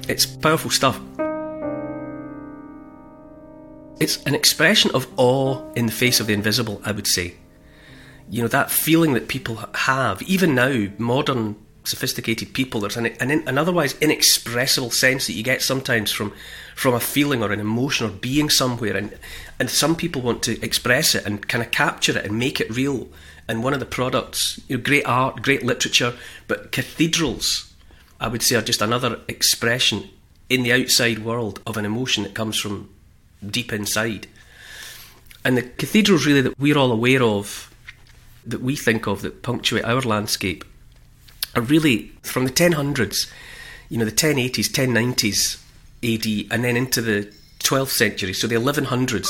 It's 0.07 0.25
powerful 0.25 0.71
stuff. 0.71 0.99
It's 3.99 4.23
an 4.23 4.35
expression 4.35 4.91
of 4.93 5.07
awe 5.17 5.61
in 5.73 5.87
the 5.87 5.91
face 5.91 6.19
of 6.19 6.27
the 6.27 6.33
invisible, 6.33 6.81
I 6.85 6.91
would 6.91 7.07
say 7.07 7.35
you 8.29 8.41
know 8.41 8.47
that 8.47 8.71
feeling 8.71 9.13
that 9.13 9.27
people 9.27 9.59
have 9.73 10.21
even 10.23 10.55
now 10.55 10.87
modern 10.97 11.55
sophisticated 11.87 12.53
people. 12.53 12.81
There's 12.81 12.97
an, 12.97 13.07
an, 13.07 13.31
an, 13.31 13.57
otherwise 13.57 13.97
inexpressible 13.99 14.91
sense 14.91 15.27
that 15.27 15.33
you 15.33 15.43
get 15.43 15.61
sometimes 15.61 16.11
from 16.11 16.33
from 16.75 16.93
a 16.93 16.99
feeling 16.99 17.41
or 17.41 17.51
an 17.51 17.59
emotion 17.59 18.05
or 18.05 18.11
being 18.11 18.49
somewhere 18.49 18.95
and 18.95 19.17
and 19.59 19.69
some 19.69 19.95
people 19.95 20.21
want 20.21 20.43
to 20.43 20.63
express 20.63 21.15
it 21.15 21.25
and 21.25 21.47
kind 21.47 21.63
of 21.63 21.71
capture 21.71 22.17
it 22.17 22.25
and 22.25 22.37
make 22.37 22.59
it 22.59 22.69
real. 22.69 23.07
And 23.47 23.63
one 23.63 23.73
of 23.73 23.79
the 23.79 23.85
products 23.85 24.59
you 24.67 24.77
know 24.77 24.83
great 24.83 25.05
art 25.05 25.41
great 25.41 25.63
literature 25.63 26.13
but 26.47 26.71
cathedrals 26.71 27.73
i 28.19 28.27
would 28.27 28.43
say 28.43 28.55
are 28.55 28.61
just 28.61 28.81
another 28.81 29.21
expression 29.27 30.09
in 30.49 30.63
the 30.63 30.73
outside 30.73 31.19
world 31.19 31.61
of 31.65 31.77
an 31.77 31.85
emotion 31.85 32.23
that 32.23 32.33
comes 32.33 32.59
from 32.59 32.89
deep 33.45 33.73
inside. 33.73 34.27
And 35.43 35.57
the 35.57 35.63
cathedrals 35.63 36.25
really 36.25 36.41
that 36.41 36.59
we're 36.59 36.77
all 36.77 36.91
aware 36.91 37.23
of 37.23 37.73
that 38.45 38.61
we 38.61 38.75
think 38.75 39.07
of 39.07 39.21
that 39.21 39.43
punctuate 39.43 39.83
our 39.85 40.01
landscape 40.01 40.63
are 41.57 41.61
really 41.61 42.11
from 42.21 42.45
the 42.45 42.51
1000s, 42.51 43.29
you 43.89 43.97
know, 43.97 44.05
the 44.05 44.11
1080s, 44.11 44.69
1090s 44.69 45.59
AD, 46.03 46.53
and 46.53 46.63
then 46.63 46.77
into 46.77 47.01
the 47.01 47.33
12th 47.59 47.89
century, 47.89 48.31
so 48.31 48.45
the 48.45 48.55
1100s. 48.55 49.27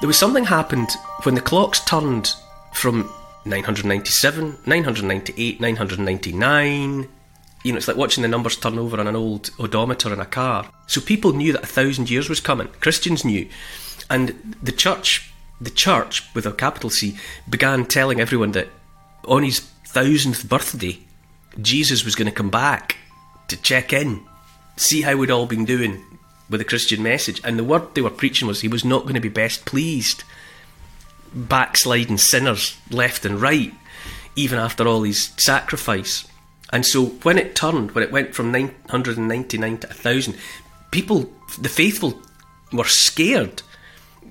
There 0.00 0.06
was 0.06 0.18
something 0.18 0.44
happened 0.44 0.90
when 1.22 1.34
the 1.34 1.40
clocks 1.40 1.80
turned 1.80 2.34
from 2.74 3.10
997, 3.46 4.58
998, 4.66 5.60
999. 5.60 7.08
You 7.64 7.72
know, 7.72 7.76
it's 7.78 7.88
like 7.88 7.96
watching 7.96 8.22
the 8.22 8.28
numbers 8.28 8.56
turn 8.56 8.78
over 8.78 9.00
on 9.00 9.06
an 9.06 9.16
old 9.16 9.50
odometer 9.58 10.12
in 10.12 10.20
a 10.20 10.26
car. 10.26 10.68
So 10.88 11.00
people 11.00 11.32
knew 11.32 11.52
that 11.52 11.62
a 11.62 11.66
thousand 11.66 12.10
years 12.10 12.28
was 12.28 12.40
coming. 12.40 12.68
Christians 12.80 13.24
knew. 13.24 13.48
And 14.10 14.56
the 14.62 14.72
church 14.72 15.31
the 15.62 15.70
church, 15.70 16.22
with 16.34 16.44
a 16.44 16.52
capital 16.52 16.90
C, 16.90 17.16
began 17.48 17.86
telling 17.86 18.20
everyone 18.20 18.52
that 18.52 18.68
on 19.24 19.44
his 19.44 19.60
thousandth 19.86 20.48
birthday, 20.48 20.98
Jesus 21.60 22.04
was 22.04 22.14
going 22.14 22.26
to 22.26 22.34
come 22.34 22.50
back 22.50 22.96
to 23.48 23.60
check 23.60 23.92
in, 23.92 24.22
see 24.76 25.02
how 25.02 25.16
we'd 25.16 25.30
all 25.30 25.46
been 25.46 25.64
doing 25.64 26.02
with 26.50 26.60
the 26.60 26.64
Christian 26.64 27.02
message. 27.02 27.40
And 27.44 27.58
the 27.58 27.64
word 27.64 27.94
they 27.94 28.00
were 28.00 28.10
preaching 28.10 28.48
was 28.48 28.60
he 28.60 28.68
was 28.68 28.84
not 28.84 29.02
going 29.02 29.14
to 29.14 29.20
be 29.20 29.28
best 29.28 29.64
pleased. 29.64 30.24
Backsliding 31.34 32.18
sinners 32.18 32.76
left 32.90 33.24
and 33.24 33.40
right, 33.40 33.72
even 34.34 34.58
after 34.58 34.86
all 34.88 35.02
his 35.02 35.30
sacrifice. 35.36 36.26
And 36.72 36.84
so 36.84 37.06
when 37.06 37.38
it 37.38 37.54
turned, 37.54 37.92
when 37.92 38.02
it 38.02 38.12
went 38.12 38.34
from 38.34 38.50
999 38.50 39.78
to 39.78 39.86
1,000, 39.86 40.36
people, 40.90 41.30
the 41.58 41.68
faithful, 41.68 42.20
were 42.72 42.84
scared 42.84 43.62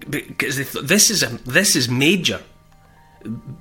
because 0.10 0.58
this 0.74 1.10
is 1.10 1.24
a, 1.24 1.28
this 1.46 1.76
is 1.76 1.90
major. 1.90 2.42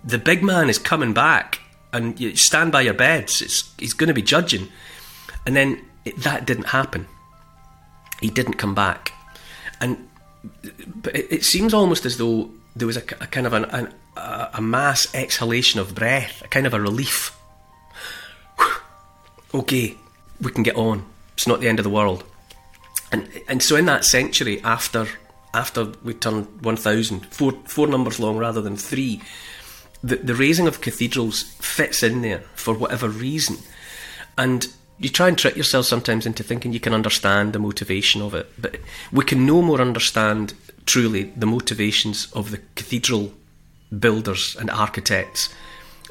The 0.05 0.19
big 0.19 0.43
man 0.43 0.71
is 0.71 0.79
coming 0.79 1.13
back, 1.13 1.61
and 1.93 2.19
you 2.19 2.37
stand 2.37 2.73
by 2.73 2.83
your 2.83 2.95
beds. 2.95 3.43
It's, 3.43 3.73
he's 3.79 3.93
going 3.93 4.09
to 4.09 4.15
be 4.15 4.23
judging, 4.23 4.69
and 5.47 5.55
then 5.55 5.85
it, 6.05 6.17
that 6.19 6.47
didn't 6.47 6.69
happen. 6.69 7.07
He 8.21 8.29
didn't 8.29 8.55
come 8.55 8.75
back, 8.75 9.13
and 9.81 10.09
but 10.97 11.15
it, 11.15 11.33
it 11.33 11.45
seems 11.45 11.75
almost 11.75 12.07
as 12.07 12.17
though 12.17 12.51
there 12.75 12.87
was 12.87 12.97
a, 12.97 13.03
a 13.21 13.27
kind 13.27 13.47
of 13.47 13.53
an, 13.53 13.65
an, 13.67 13.95
a 14.17 14.61
mass 14.61 15.13
exhalation 15.15 15.81
of 15.81 15.95
breath, 15.95 16.43
a 16.45 16.49
kind 16.49 16.67
of 16.67 16.75
a 16.75 16.81
relief. 16.81 17.37
okay, 19.55 19.97
we 20.41 20.51
can 20.51 20.63
get 20.63 20.77
on. 20.77 21.05
It's 21.35 21.47
not 21.47 21.61
the 21.61 21.69
end 21.69 21.79
of 21.79 21.85
the 21.85 21.91
world. 21.91 22.25
And 23.13 23.29
and 23.49 23.63
so 23.63 23.77
in 23.77 23.87
that 23.87 24.05
century 24.05 24.61
after 24.63 25.09
after 25.55 25.93
we 26.03 26.15
turned 26.15 26.47
1,000, 26.63 27.27
four, 27.27 27.53
four 27.65 27.87
numbers 27.87 28.21
long 28.21 28.37
rather 28.37 28.61
than 28.61 28.77
three, 28.77 29.21
the, 30.03 30.17
the 30.17 30.35
raising 30.35 30.67
of 30.67 30.81
cathedrals 30.81 31.43
fits 31.61 32.03
in 32.03 32.23
there 32.23 32.41
for 32.55 32.75
whatever 32.75 33.09
reason. 33.09 33.57
And 34.39 34.69
you 34.99 35.09
try 35.09 35.29
and 35.29 35.39
trick 35.39 35.57
yourself 35.57 35.87
sometimes 35.87 36.27
into 36.27 36.43
thinking 36.43 36.73
you 36.73 36.81
can 36.81 36.95
understand 36.95 37.53
the 37.53 37.59
motivation 37.59 38.23
of 38.23 38.35
it, 38.35 38.51
but 38.61 38.77
we 39.11 39.25
can 39.25 39.47
no 39.47 39.63
more 39.63 39.81
understand 39.81 40.55
truly 40.87 41.25
the 41.37 41.47
motivations 41.47 42.31
of 42.33 42.51
the 42.51 42.61
cathedral 42.75 43.33
builders 43.99 44.57
and 44.57 44.71
architects 44.71 45.49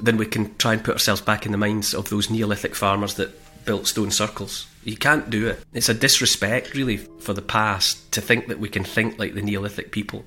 than 0.02 0.18
we 0.18 0.26
can 0.26 0.56
try 0.58 0.74
and 0.74 0.84
put 0.84 0.94
ourselves 0.94 1.22
back 1.22 1.46
in 1.46 1.52
the 1.52 1.58
minds 1.58 1.94
of 1.94 2.10
those 2.10 2.30
Neolithic 2.30 2.76
farmers 2.76 3.16
that 3.16 3.30
built 3.70 3.86
stone 3.86 4.10
circles. 4.10 4.66
You 4.84 4.98
can't 4.98 5.30
do 5.30 5.46
it. 5.46 5.64
It's 5.76 5.90
a 5.90 5.94
disrespect, 5.94 6.74
really, 6.74 6.98
for 6.98 7.34
the 7.34 7.44
past 7.44 8.12
to 8.14 8.20
think 8.20 8.48
that 8.48 8.58
we 8.58 8.68
can 8.68 8.84
think 8.84 9.20
like 9.20 9.36
the 9.36 9.44
Neolithic 9.44 9.92
people. 9.92 10.26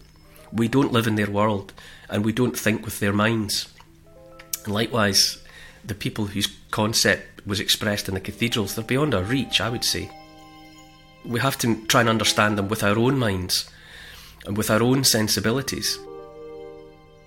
We 0.52 0.68
don't 0.68 0.92
live 0.92 1.08
in 1.08 1.16
their 1.16 1.28
world, 1.28 1.72
and 2.08 2.24
we 2.24 2.32
don't 2.32 2.56
think 2.56 2.84
with 2.84 3.00
their 3.00 3.12
minds. 3.12 3.66
And 4.64 4.72
likewise, 4.72 5.42
the 5.84 5.96
people 5.96 6.26
whose 6.26 6.56
concept 6.70 7.44
was 7.44 7.58
expressed 7.58 8.06
in 8.06 8.14
the 8.14 8.20
cathedrals, 8.20 8.76
they're 8.76 8.84
beyond 8.84 9.12
our 9.12 9.24
reach, 9.24 9.60
I 9.60 9.70
would 9.70 9.82
say. 9.82 10.08
We 11.24 11.40
have 11.40 11.58
to 11.58 11.84
try 11.86 12.02
and 12.02 12.08
understand 12.08 12.56
them 12.56 12.68
with 12.68 12.84
our 12.84 12.96
own 12.96 13.18
minds 13.18 13.68
and 14.46 14.56
with 14.56 14.70
our 14.70 14.84
own 14.84 15.02
sensibilities. 15.02 15.98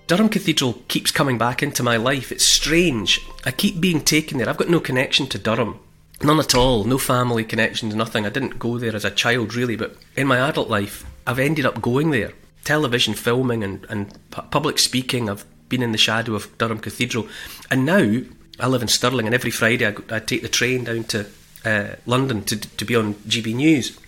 Durham 0.06 0.30
Cathedral 0.30 0.82
keeps 0.88 1.10
coming 1.10 1.36
back 1.36 1.62
into 1.62 1.82
my 1.82 1.98
life. 1.98 2.32
It's 2.32 2.46
strange. 2.46 3.20
I 3.44 3.50
keep 3.50 3.82
being 3.82 4.00
taken 4.00 4.38
there. 4.38 4.48
I've 4.48 4.56
got 4.56 4.70
no 4.70 4.80
connection 4.80 5.26
to 5.26 5.38
Durham. 5.38 5.80
None 6.22 6.40
at 6.40 6.54
all, 6.54 6.84
no 6.84 6.98
family 6.98 7.44
connections, 7.44 7.94
nothing. 7.94 8.24
I 8.24 8.30
didn't 8.30 8.58
go 8.58 8.78
there 8.78 8.96
as 8.96 9.04
a 9.04 9.10
child 9.10 9.54
really, 9.54 9.76
but 9.76 9.96
in 10.16 10.26
my 10.26 10.38
adult 10.38 10.70
life, 10.70 11.04
I've 11.26 11.38
ended 11.38 11.66
up 11.66 11.82
going 11.82 12.10
there. 12.10 12.32
Television 12.64 13.14
filming 13.14 13.62
and, 13.62 13.86
and 13.90 14.16
public 14.30 14.78
speaking, 14.78 15.28
I've 15.28 15.44
been 15.68 15.82
in 15.82 15.92
the 15.92 15.98
shadow 15.98 16.34
of 16.34 16.56
Durham 16.58 16.78
Cathedral. 16.78 17.28
And 17.70 17.84
now 17.84 18.22
I 18.58 18.66
live 18.66 18.82
in 18.82 18.88
Stirling, 18.88 19.26
and 19.26 19.34
every 19.34 19.50
Friday 19.50 19.86
I, 19.86 19.94
I 20.10 20.18
take 20.20 20.42
the 20.42 20.48
train 20.48 20.84
down 20.84 21.04
to 21.04 21.26
uh, 21.64 21.96
London 22.06 22.42
to, 22.44 22.56
to 22.56 22.84
be 22.84 22.96
on 22.96 23.14
GB 23.14 23.54
News. 23.54 23.98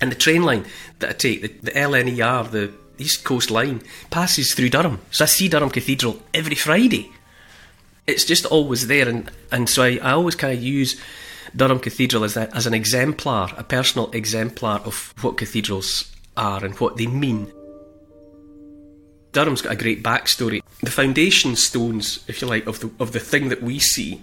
And 0.00 0.10
the 0.10 0.16
train 0.16 0.42
line 0.42 0.64
that 0.98 1.10
I 1.10 1.12
take, 1.12 1.42
the, 1.42 1.48
the 1.48 1.70
LNER, 1.72 2.50
the 2.50 2.72
East 2.98 3.24
Coast 3.24 3.50
Line, 3.50 3.82
passes 4.10 4.54
through 4.54 4.70
Durham. 4.70 5.00
So 5.10 5.24
I 5.24 5.26
see 5.26 5.48
Durham 5.48 5.70
Cathedral 5.70 6.20
every 6.34 6.56
Friday. 6.56 7.12
It's 8.06 8.24
just 8.24 8.46
always 8.46 8.86
there, 8.86 9.08
and, 9.08 9.30
and 9.52 9.68
so 9.68 9.84
I, 9.84 9.98
I 10.02 10.12
always 10.12 10.34
kind 10.34 10.56
of 10.56 10.62
use 10.62 11.00
Durham 11.54 11.80
Cathedral 11.80 12.24
as, 12.24 12.36
a, 12.36 12.54
as 12.54 12.66
an 12.66 12.74
exemplar, 12.74 13.50
a 13.56 13.64
personal 13.64 14.10
exemplar 14.12 14.80
of 14.84 15.14
what 15.20 15.36
cathedrals 15.36 16.14
are 16.36 16.64
and 16.64 16.78
what 16.78 16.96
they 16.96 17.06
mean. 17.06 17.52
Durham's 19.32 19.62
got 19.62 19.72
a 19.72 19.76
great 19.76 20.02
backstory. 20.02 20.62
The 20.80 20.90
foundation 20.90 21.54
stones, 21.56 22.24
if 22.28 22.40
you 22.40 22.48
like, 22.48 22.66
of 22.66 22.80
the 22.80 22.90
of 22.98 23.12
the 23.12 23.20
thing 23.20 23.50
that 23.50 23.62
we 23.62 23.78
see, 23.78 24.22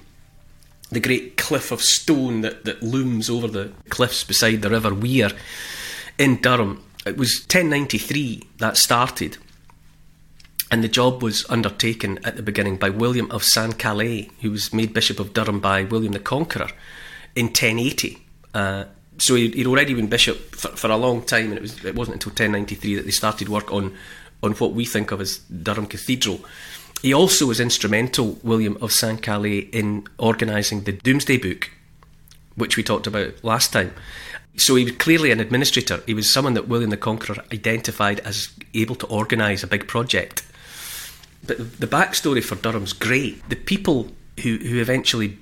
the 0.89 0.99
great 0.99 1.37
cliff 1.37 1.71
of 1.71 1.81
stone 1.81 2.41
that, 2.41 2.65
that 2.65 2.81
looms 2.81 3.29
over 3.29 3.47
the 3.47 3.71
cliffs 3.89 4.23
beside 4.23 4.61
the 4.61 4.69
River 4.69 4.93
Wear 4.93 5.31
in 6.17 6.41
Durham. 6.41 6.83
It 7.05 7.17
was 7.17 7.41
1093 7.41 8.43
that 8.57 8.77
started, 8.77 9.37
and 10.71 10.83
the 10.83 10.87
job 10.87 11.21
was 11.21 11.45
undertaken 11.49 12.19
at 12.23 12.35
the 12.35 12.41
beginning 12.41 12.77
by 12.77 12.89
William 12.89 13.29
of 13.31 13.43
St 13.43 13.77
Calais, 13.77 14.31
who 14.41 14.49
was 14.51 14.73
made 14.73 14.93
Bishop 14.93 15.19
of 15.19 15.33
Durham 15.33 15.59
by 15.59 15.83
William 15.83 16.13
the 16.13 16.19
Conqueror 16.19 16.69
in 17.35 17.47
1080. 17.47 18.17
Uh, 18.53 18.85
so 19.17 19.35
he'd, 19.35 19.53
he'd, 19.53 19.67
already 19.67 19.93
been 19.93 20.07
bishop 20.07 20.55
for, 20.55 20.69
for, 20.69 20.89
a 20.89 20.97
long 20.97 21.21
time, 21.21 21.45
and 21.45 21.53
it, 21.53 21.61
was, 21.61 21.83
it 21.85 21.95
wasn't 21.95 22.15
until 22.15 22.31
1093 22.31 22.95
that 22.95 23.05
they 23.05 23.11
started 23.11 23.49
work 23.49 23.71
on, 23.71 23.95
on 24.43 24.53
what 24.53 24.73
we 24.73 24.85
think 24.85 25.11
of 25.11 25.21
as 25.21 25.39
Durham 25.39 25.87
Cathedral. 25.87 26.43
He 27.01 27.13
also 27.13 27.45
was 27.45 27.59
instrumental, 27.59 28.39
William 28.43 28.77
of 28.81 28.91
St 28.91 29.21
Calais, 29.21 29.69
in 29.71 30.07
organising 30.17 30.83
the 30.83 30.93
Domesday 30.93 31.37
Book, 31.37 31.69
which 32.55 32.77
we 32.77 32.83
talked 32.83 33.07
about 33.07 33.43
last 33.43 33.73
time. 33.73 33.93
So 34.57 34.75
he 34.75 34.85
was 34.85 34.93
clearly 34.93 35.31
an 35.31 35.39
administrator. 35.39 36.01
He 36.05 36.13
was 36.13 36.31
someone 36.31 36.53
that 36.53 36.67
William 36.67 36.89
the 36.89 36.97
Conqueror 36.97 37.43
identified 37.51 38.21
as 38.21 38.49
able 38.73 38.95
to 38.95 39.07
organise 39.07 39.63
a 39.63 39.67
big 39.67 39.87
project. 39.87 40.43
But 41.45 41.79
the 41.79 41.87
backstory 41.87 42.43
for 42.43 42.55
Durham's 42.55 42.93
great. 42.93 43.47
The 43.49 43.55
people 43.55 44.11
who, 44.41 44.57
who 44.57 44.79
eventually 44.79 45.37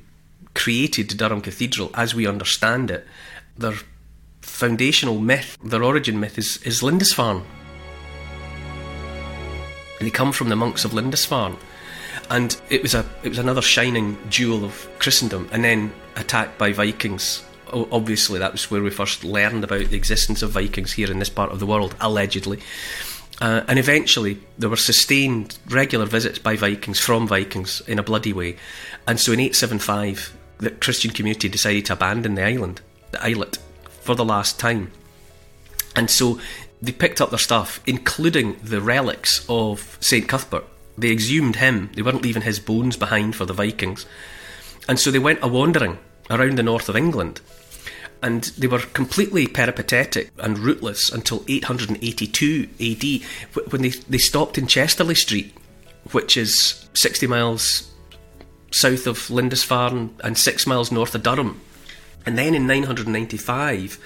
created 0.53 1.17
Durham 1.17 1.41
Cathedral, 1.41 1.91
as 1.93 2.13
we 2.13 2.27
understand 2.27 2.91
it, 2.91 3.05
their 3.57 3.75
foundational 4.41 5.19
myth, 5.19 5.57
their 5.63 5.83
origin 5.83 6.19
myth, 6.19 6.38
is, 6.38 6.57
is 6.63 6.81
Lindisfarne. 6.81 7.43
They 10.00 10.10
come 10.10 10.33
from 10.33 10.50
the 10.50 10.55
monks 10.55 10.83
of 10.83 10.93
Lindisfarne, 10.93 11.57
and 12.29 12.60
it 12.69 12.81
was 12.81 12.93
a 12.93 13.05
it 13.24 13.29
was 13.29 13.38
another 13.38 13.62
shining 13.62 14.17
jewel 14.29 14.65
of 14.65 14.89
Christendom, 15.00 15.48
and 15.51 15.63
then 15.63 15.93
attacked 16.15 16.57
by 16.57 16.74
Vikings. 16.74 17.43
Obviously, 17.72 18.38
that 18.39 18.51
was 18.51 18.69
where 18.69 18.83
we 18.83 18.89
first 18.89 19.24
learned 19.24 19.63
about 19.63 19.86
the 19.86 19.95
existence 19.95 20.43
of 20.43 20.51
Vikings 20.51 20.91
here 20.91 21.10
in 21.10 21.19
this 21.19 21.29
part 21.29 21.51
of 21.51 21.60
the 21.60 21.65
world, 21.65 21.95
allegedly. 22.01 22.60
Uh, 23.41 23.63
and 23.67 23.79
eventually, 23.79 24.39
there 24.60 24.69
were 24.69 24.77
sustained 24.77 25.57
regular 25.67 26.05
visits 26.05 26.38
by 26.38 26.55
Vikings 26.55 27.00
from 27.00 27.27
Vikings 27.27 27.81
in 27.88 27.98
a 27.98 28.03
bloody 28.03 28.31
way. 28.31 28.57
And 29.07 29.19
so 29.19 29.31
in 29.31 29.39
875, 29.39 30.38
the 30.57 30.72
Christian 30.72 31.12
community 31.12 31.50
decided 31.50 31.86
to 31.86 31.93
abandon 31.93 32.36
the 32.36 32.43
island, 32.43 32.81
the 33.12 33.24
islet, 33.24 33.57
for 34.01 34.15
the 34.15 34.25
last 34.25 34.60
time. 34.60 34.91
And 35.95 36.10
so 36.10 36.39
they 36.81 36.91
picked 36.91 37.22
up 37.22 37.29
their 37.29 37.39
stuff, 37.39 37.81
including 37.86 38.57
the 38.63 38.81
relics 38.81 39.45
of 39.48 39.98
St. 40.01 40.27
Cuthbert. 40.27 40.65
They 40.98 41.12
exhumed 41.12 41.55
him, 41.55 41.89
they 41.95 42.01
weren't 42.01 42.22
leaving 42.22 42.43
his 42.43 42.60
bones 42.60 42.98
behind 42.98 43.36
for 43.36 43.45
the 43.45 43.53
Vikings. 43.53 44.05
And 44.88 45.00
so 45.00 45.10
they 45.10 45.19
went 45.19 45.39
a 45.41 45.48
wandering 45.48 45.98
around 46.29 46.57
the 46.57 46.63
north 46.63 46.89
of 46.89 46.95
England. 46.95 47.41
And 48.22 48.43
they 48.57 48.67
were 48.67 48.79
completely 48.79 49.48
peripatetic 49.48 50.31
and 50.38 50.60
rootless 50.60 51.10
until 51.12 51.43
882 51.48 52.69
AD, 52.79 53.72
when 53.72 53.81
they, 53.81 53.89
they 53.89 54.17
stopped 54.17 54.57
in 54.57 54.67
Chester-le-Street, 54.67 55.53
which 56.12 56.38
is 56.38 56.86
60 56.93 57.27
miles 57.27 57.92
south 58.73 59.07
of 59.07 59.29
Lindisfarne 59.29 60.15
and 60.23 60.37
six 60.37 60.67
miles 60.67 60.91
north 60.91 61.15
of 61.15 61.23
Durham. 61.23 61.61
And 62.25 62.37
then 62.37 62.55
in 62.55 62.67
995, 62.67 63.99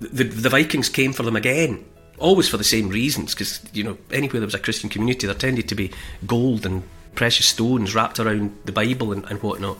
the, 0.00 0.24
the 0.24 0.48
Vikings 0.48 0.88
came 0.88 1.12
for 1.12 1.22
them 1.22 1.36
again 1.36 1.84
always 2.18 2.48
for 2.48 2.56
the 2.56 2.64
same 2.64 2.88
reasons, 2.88 3.34
because 3.34 3.60
you 3.72 3.84
know 3.84 3.98
anywhere 4.12 4.40
there 4.40 4.46
was 4.46 4.54
a 4.54 4.58
Christian 4.58 4.90
community, 4.90 5.26
there 5.26 5.34
tended 5.34 5.68
to 5.68 5.74
be 5.74 5.90
gold 6.26 6.66
and 6.66 6.82
precious 7.14 7.46
stones 7.46 7.94
wrapped 7.94 8.18
around 8.18 8.56
the 8.64 8.72
Bible 8.72 9.12
and, 9.12 9.24
and 9.26 9.42
whatnot. 9.42 9.78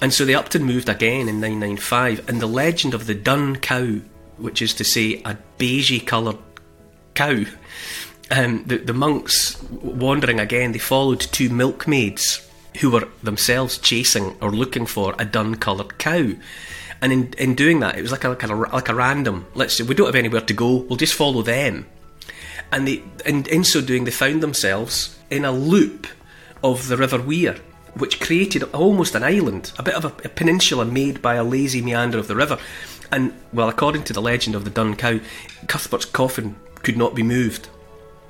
And 0.00 0.12
so 0.12 0.24
they 0.24 0.34
upped 0.34 0.54
and 0.54 0.64
moved 0.64 0.88
again 0.88 1.28
in 1.28 1.40
995, 1.40 2.28
and 2.28 2.40
the 2.40 2.46
legend 2.46 2.94
of 2.94 3.06
the 3.06 3.14
dun 3.14 3.56
cow, 3.56 4.00
which 4.36 4.60
is 4.60 4.74
to 4.74 4.84
say 4.84 5.22
a 5.24 5.36
beigey 5.58 6.06
coloured 6.06 6.38
cow, 7.14 7.44
um, 8.30 8.64
the, 8.64 8.78
the 8.78 8.92
monks 8.92 9.62
wandering 9.70 10.40
again, 10.40 10.72
they 10.72 10.78
followed 10.78 11.20
two 11.20 11.48
milkmaids 11.48 12.45
who 12.80 12.90
were 12.90 13.08
themselves 13.22 13.78
chasing 13.78 14.36
or 14.40 14.50
looking 14.50 14.86
for 14.86 15.14
a 15.18 15.24
dun 15.24 15.56
coloured 15.56 15.98
cow. 15.98 16.32
And 17.02 17.12
in, 17.12 17.34
in 17.38 17.54
doing 17.54 17.80
that, 17.80 17.98
it 17.98 18.02
was 18.02 18.12
like 18.12 18.24
a, 18.24 18.30
like 18.30 18.42
a, 18.42 18.54
like 18.54 18.88
a 18.88 18.94
random, 18.94 19.46
let's 19.54 19.74
say, 19.74 19.84
we 19.84 19.94
don't 19.94 20.06
have 20.06 20.14
anywhere 20.14 20.40
to 20.40 20.54
go, 20.54 20.76
we'll 20.76 20.96
just 20.96 21.14
follow 21.14 21.42
them. 21.42 21.86
And 22.72 22.88
they, 22.88 23.02
in, 23.24 23.46
in 23.46 23.64
so 23.64 23.80
doing, 23.80 24.04
they 24.04 24.10
found 24.10 24.42
themselves 24.42 25.18
in 25.30 25.44
a 25.44 25.52
loop 25.52 26.06
of 26.64 26.88
the 26.88 26.96
River 26.96 27.20
Wear, 27.20 27.56
which 27.94 28.20
created 28.20 28.62
almost 28.74 29.14
an 29.14 29.22
island, 29.22 29.72
a 29.78 29.82
bit 29.82 29.94
of 29.94 30.04
a, 30.04 30.08
a, 30.24 30.28
peninsula 30.28 30.84
made 30.84 31.22
by 31.22 31.34
a 31.34 31.44
lazy 31.44 31.80
meander 31.80 32.18
of 32.18 32.28
the 32.28 32.36
river. 32.36 32.58
And, 33.12 33.34
well, 33.52 33.68
according 33.68 34.04
to 34.04 34.12
the 34.12 34.22
legend 34.22 34.56
of 34.56 34.64
the 34.64 34.70
Dun 34.70 34.96
Cow, 34.96 35.20
Cuthbert's 35.68 36.06
coffin 36.06 36.56
could 36.82 36.96
not 36.96 37.14
be 37.14 37.22
moved. 37.22 37.68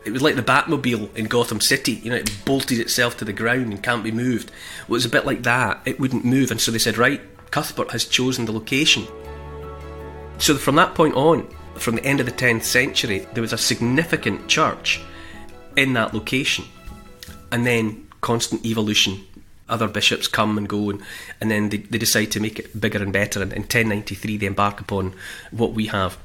It 0.06 0.12
was 0.12 0.22
like 0.22 0.36
the 0.36 0.42
Batmobile 0.42 1.16
in 1.16 1.26
Gotham 1.26 1.60
City, 1.60 1.94
you 1.94 2.10
know, 2.10 2.16
it 2.16 2.30
bolted 2.44 2.78
itself 2.78 3.16
to 3.16 3.24
the 3.24 3.32
ground 3.32 3.72
and 3.72 3.82
can't 3.82 4.04
be 4.04 4.12
moved. 4.12 4.52
Well, 4.86 4.94
it 4.94 4.98
was 4.98 5.04
a 5.04 5.10
bit 5.10 5.26
like 5.26 5.42
that. 5.42 5.80
It 5.84 5.98
wouldn't 5.98 6.24
move, 6.24 6.52
and 6.52 6.60
so 6.60 6.70
they 6.70 6.78
said, 6.78 6.96
right, 6.96 7.20
Cuthbert 7.50 7.90
has 7.90 8.04
chosen 8.04 8.44
the 8.44 8.52
location. 8.52 9.04
So 10.38 10.54
from 10.54 10.76
that 10.76 10.94
point 10.94 11.14
on, 11.16 11.48
from 11.74 11.96
the 11.96 12.04
end 12.04 12.20
of 12.20 12.26
the 12.26 12.32
10th 12.32 12.62
century, 12.62 13.26
there 13.34 13.42
was 13.42 13.52
a 13.52 13.58
significant 13.58 14.46
church 14.46 15.00
in 15.76 15.94
that 15.94 16.14
location. 16.14 16.64
And 17.50 17.66
then 17.66 18.06
constant 18.20 18.64
evolution. 18.64 19.26
Other 19.68 19.88
bishops 19.88 20.28
come 20.28 20.56
and 20.56 20.68
go, 20.68 20.90
and, 20.90 21.02
and 21.40 21.50
then 21.50 21.70
they, 21.70 21.78
they 21.78 21.98
decide 21.98 22.30
to 22.32 22.40
make 22.40 22.60
it 22.60 22.80
bigger 22.80 23.02
and 23.02 23.12
better. 23.12 23.42
And 23.42 23.52
in 23.52 23.62
1093, 23.62 24.36
they 24.36 24.46
embark 24.46 24.80
upon 24.80 25.14
what 25.50 25.72
we 25.72 25.86
have 25.86 26.16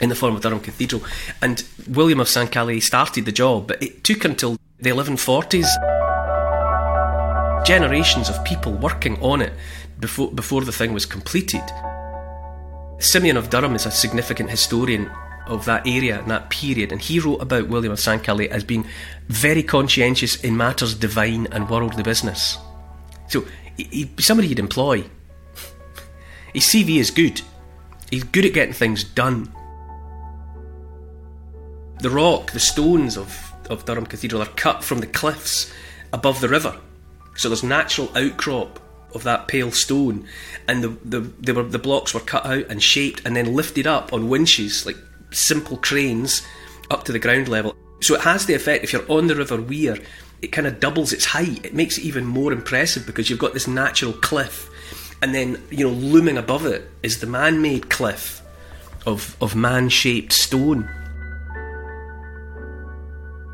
in 0.00 0.08
the 0.08 0.14
form 0.14 0.34
of 0.34 0.42
Durham 0.42 0.60
Cathedral. 0.60 1.02
And 1.42 1.64
William 1.88 2.20
of 2.20 2.28
St 2.28 2.50
Calais 2.50 2.80
started 2.80 3.24
the 3.24 3.32
job, 3.32 3.66
but 3.68 3.82
it 3.82 4.02
took 4.04 4.24
until 4.24 4.56
the 4.78 4.90
1140s. 4.90 5.66
Generations 7.66 8.28
of 8.28 8.42
people 8.44 8.72
working 8.72 9.20
on 9.20 9.42
it 9.42 9.52
before, 9.98 10.30
before 10.32 10.62
the 10.62 10.72
thing 10.72 10.92
was 10.92 11.06
completed. 11.06 11.62
Simeon 12.98 13.36
of 13.36 13.50
Durham 13.50 13.74
is 13.74 13.86
a 13.86 13.90
significant 13.90 14.50
historian 14.50 15.10
of 15.46 15.64
that 15.64 15.86
area 15.86 16.20
and 16.20 16.30
that 16.30 16.50
period, 16.50 16.92
and 16.92 17.00
he 17.00 17.18
wrote 17.18 17.42
about 17.42 17.68
William 17.68 17.92
of 17.92 18.00
St 18.00 18.22
Calais 18.22 18.48
as 18.48 18.64
being 18.64 18.86
very 19.28 19.62
conscientious 19.62 20.36
in 20.42 20.56
matters 20.56 20.94
divine 20.94 21.46
and 21.50 21.68
worldly 21.68 22.02
business. 22.02 22.58
So 23.28 23.44
he'd 23.76 24.16
be 24.16 24.22
somebody 24.22 24.48
you'd 24.48 24.58
employ. 24.58 25.04
His 26.54 26.64
CV 26.64 26.96
is 26.96 27.10
good. 27.10 27.42
He's 28.10 28.24
good 28.24 28.44
at 28.44 28.52
getting 28.52 28.74
things 28.74 29.04
done. 29.04 29.52
The 32.00 32.10
rock, 32.10 32.52
the 32.52 32.60
stones 32.60 33.18
of, 33.18 33.52
of 33.68 33.84
Durham 33.84 34.06
Cathedral 34.06 34.42
are 34.42 34.46
cut 34.46 34.82
from 34.82 35.00
the 35.00 35.06
cliffs 35.06 35.70
above 36.12 36.40
the 36.40 36.48
river. 36.48 36.78
So 37.36 37.48
there's 37.48 37.62
natural 37.62 38.10
outcrop 38.16 38.80
of 39.14 39.24
that 39.24 39.48
pale 39.48 39.70
stone, 39.70 40.26
and 40.68 40.82
the, 40.82 40.88
the 41.04 41.20
they 41.40 41.52
were 41.52 41.62
the 41.62 41.78
blocks 41.78 42.14
were 42.14 42.20
cut 42.20 42.46
out 42.46 42.66
and 42.68 42.82
shaped 42.82 43.22
and 43.24 43.36
then 43.36 43.54
lifted 43.54 43.86
up 43.86 44.12
on 44.12 44.28
winches 44.28 44.86
like 44.86 44.96
simple 45.30 45.76
cranes 45.76 46.46
up 46.90 47.04
to 47.04 47.12
the 47.12 47.18
ground 47.18 47.48
level. 47.48 47.74
So 48.00 48.14
it 48.14 48.22
has 48.22 48.46
the 48.46 48.54
effect 48.54 48.84
if 48.84 48.92
you're 48.92 49.10
on 49.10 49.26
the 49.26 49.36
River 49.36 49.60
Wear, 49.60 49.98
it 50.40 50.48
kind 50.48 50.66
of 50.66 50.80
doubles 50.80 51.12
its 51.12 51.26
height. 51.26 51.64
It 51.64 51.74
makes 51.74 51.98
it 51.98 52.04
even 52.04 52.24
more 52.24 52.52
impressive 52.52 53.04
because 53.04 53.28
you've 53.28 53.38
got 53.38 53.52
this 53.52 53.68
natural 53.68 54.12
cliff, 54.12 54.70
and 55.22 55.34
then 55.34 55.62
you 55.70 55.86
know 55.86 55.92
looming 55.92 56.38
above 56.38 56.64
it 56.66 56.90
is 57.02 57.20
the 57.20 57.26
man-made 57.26 57.90
cliff 57.90 58.42
of 59.06 59.36
of 59.40 59.54
man-shaped 59.54 60.32
stone. 60.32 60.88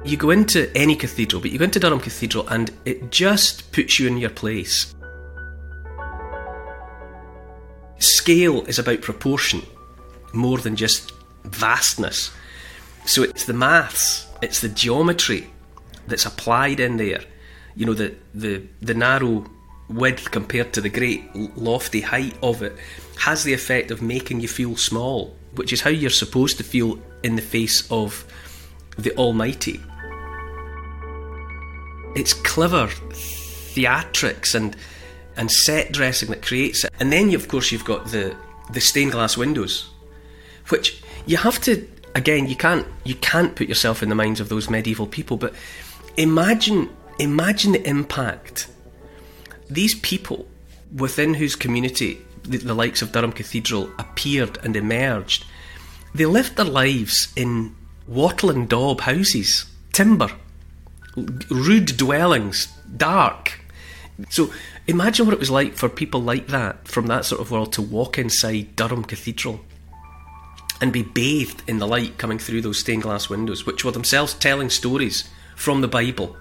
You 0.06 0.16
go 0.16 0.30
into 0.30 0.70
any 0.76 0.94
cathedral, 0.94 1.42
but 1.42 1.50
you 1.50 1.58
go 1.58 1.64
into 1.64 1.80
Durham 1.80 1.98
Cathedral, 1.98 2.46
and 2.46 2.70
it 2.84 3.10
just 3.10 3.72
puts 3.72 3.98
you 3.98 4.06
in 4.06 4.18
your 4.18 4.30
place. 4.30 4.94
Scale 7.98 8.64
is 8.66 8.78
about 8.78 9.02
proportion 9.02 9.62
more 10.32 10.58
than 10.58 10.76
just 10.76 11.12
vastness. 11.44 12.30
So 13.04 13.24
it's 13.24 13.46
the 13.46 13.52
maths, 13.52 14.28
it's 14.42 14.60
the 14.60 14.68
geometry 14.68 15.50
that's 16.06 16.24
applied 16.24 16.78
in 16.78 16.98
there. 16.98 17.22
You 17.74 17.86
know, 17.86 17.94
the, 17.94 18.14
the, 18.32 18.62
the 18.80 18.94
narrow 18.94 19.44
width 19.88 20.30
compared 20.30 20.72
to 20.74 20.80
the 20.80 20.88
great 20.88 21.34
lofty 21.56 22.00
height 22.00 22.36
of 22.44 22.62
it 22.62 22.76
has 23.18 23.42
the 23.42 23.54
effect 23.54 23.90
of 23.90 24.02
making 24.02 24.38
you 24.38 24.46
feel 24.46 24.76
small, 24.76 25.36
which 25.56 25.72
is 25.72 25.80
how 25.80 25.90
you're 25.90 26.10
supposed 26.10 26.58
to 26.58 26.62
feel 26.62 26.96
in 27.24 27.34
the 27.34 27.42
face 27.42 27.90
of 27.90 28.24
the 28.96 29.12
Almighty. 29.16 29.80
It's 32.16 32.32
clever 32.32 32.88
theatrics 32.88 34.54
and 34.54 34.76
and 35.36 35.50
set 35.50 35.92
dressing 35.92 36.30
that 36.30 36.42
creates 36.42 36.84
it. 36.84 36.92
And 36.98 37.12
then, 37.12 37.34
of 37.34 37.48
course, 37.48 37.70
you've 37.70 37.84
got 37.84 38.06
the, 38.06 38.34
the 38.72 38.80
stained 38.80 39.12
glass 39.12 39.36
windows, 39.36 39.88
which 40.68 41.02
you 41.26 41.36
have 41.36 41.60
to, 41.62 41.86
again, 42.14 42.46
you 42.46 42.56
can't, 42.56 42.86
you 43.04 43.14
can't 43.16 43.54
put 43.54 43.68
yourself 43.68 44.02
in 44.02 44.08
the 44.08 44.14
minds 44.14 44.40
of 44.40 44.48
those 44.48 44.70
medieval 44.70 45.06
people, 45.06 45.36
but 45.36 45.54
imagine, 46.16 46.88
imagine 47.18 47.72
the 47.72 47.86
impact. 47.86 48.68
These 49.68 49.96
people 49.96 50.46
within 50.94 51.34
whose 51.34 51.54
community 51.54 52.18
the, 52.44 52.58
the 52.58 52.74
likes 52.74 53.02
of 53.02 53.12
Durham 53.12 53.32
Cathedral 53.32 53.90
appeared 53.98 54.58
and 54.62 54.74
emerged, 54.74 55.44
they 56.14 56.24
lived 56.24 56.56
their 56.56 56.64
lives 56.64 57.30
in 57.36 57.74
wattle 58.06 58.50
and 58.50 58.68
daub 58.68 59.02
houses, 59.02 59.66
timber, 59.92 60.30
rude 61.16 61.96
dwellings, 61.96 62.68
dark. 62.96 63.60
So 64.30 64.52
imagine 64.86 65.26
what 65.26 65.34
it 65.34 65.40
was 65.40 65.50
like 65.50 65.74
for 65.74 65.88
people 65.88 66.22
like 66.22 66.48
that, 66.48 66.86
from 66.88 67.06
that 67.08 67.24
sort 67.24 67.40
of 67.40 67.50
world, 67.50 67.72
to 67.74 67.82
walk 67.82 68.18
inside 68.18 68.76
Durham 68.76 69.04
Cathedral 69.04 69.60
and 70.80 70.92
be 70.92 71.02
bathed 71.02 71.62
in 71.66 71.78
the 71.78 71.86
light 71.86 72.18
coming 72.18 72.38
through 72.38 72.62
those 72.62 72.78
stained 72.78 73.02
glass 73.02 73.28
windows, 73.28 73.64
which 73.66 73.84
were 73.84 73.92
themselves 73.92 74.34
telling 74.34 74.70
stories 74.70 75.28
from 75.54 75.80
the 75.80 75.88
Bible. 75.88 76.36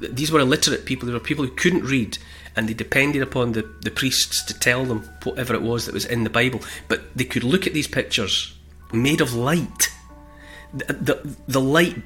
These 0.00 0.32
were 0.32 0.40
illiterate 0.40 0.86
people, 0.86 1.06
they 1.06 1.12
were 1.12 1.20
people 1.20 1.44
who 1.44 1.52
couldn't 1.52 1.84
read, 1.84 2.18
and 2.56 2.68
they 2.68 2.74
depended 2.74 3.22
upon 3.22 3.52
the, 3.52 3.62
the 3.82 3.90
priests 3.90 4.42
to 4.44 4.58
tell 4.58 4.84
them 4.84 5.08
whatever 5.22 5.54
it 5.54 5.62
was 5.62 5.86
that 5.86 5.94
was 5.94 6.04
in 6.04 6.24
the 6.24 6.30
Bible. 6.30 6.60
But 6.88 7.16
they 7.16 7.24
could 7.24 7.44
look 7.44 7.66
at 7.66 7.74
these 7.74 7.86
pictures 7.86 8.56
made 8.92 9.20
of 9.20 9.34
light, 9.34 9.90
the, 10.72 10.92
the, 10.92 11.36
the 11.46 11.60
light 11.60 11.96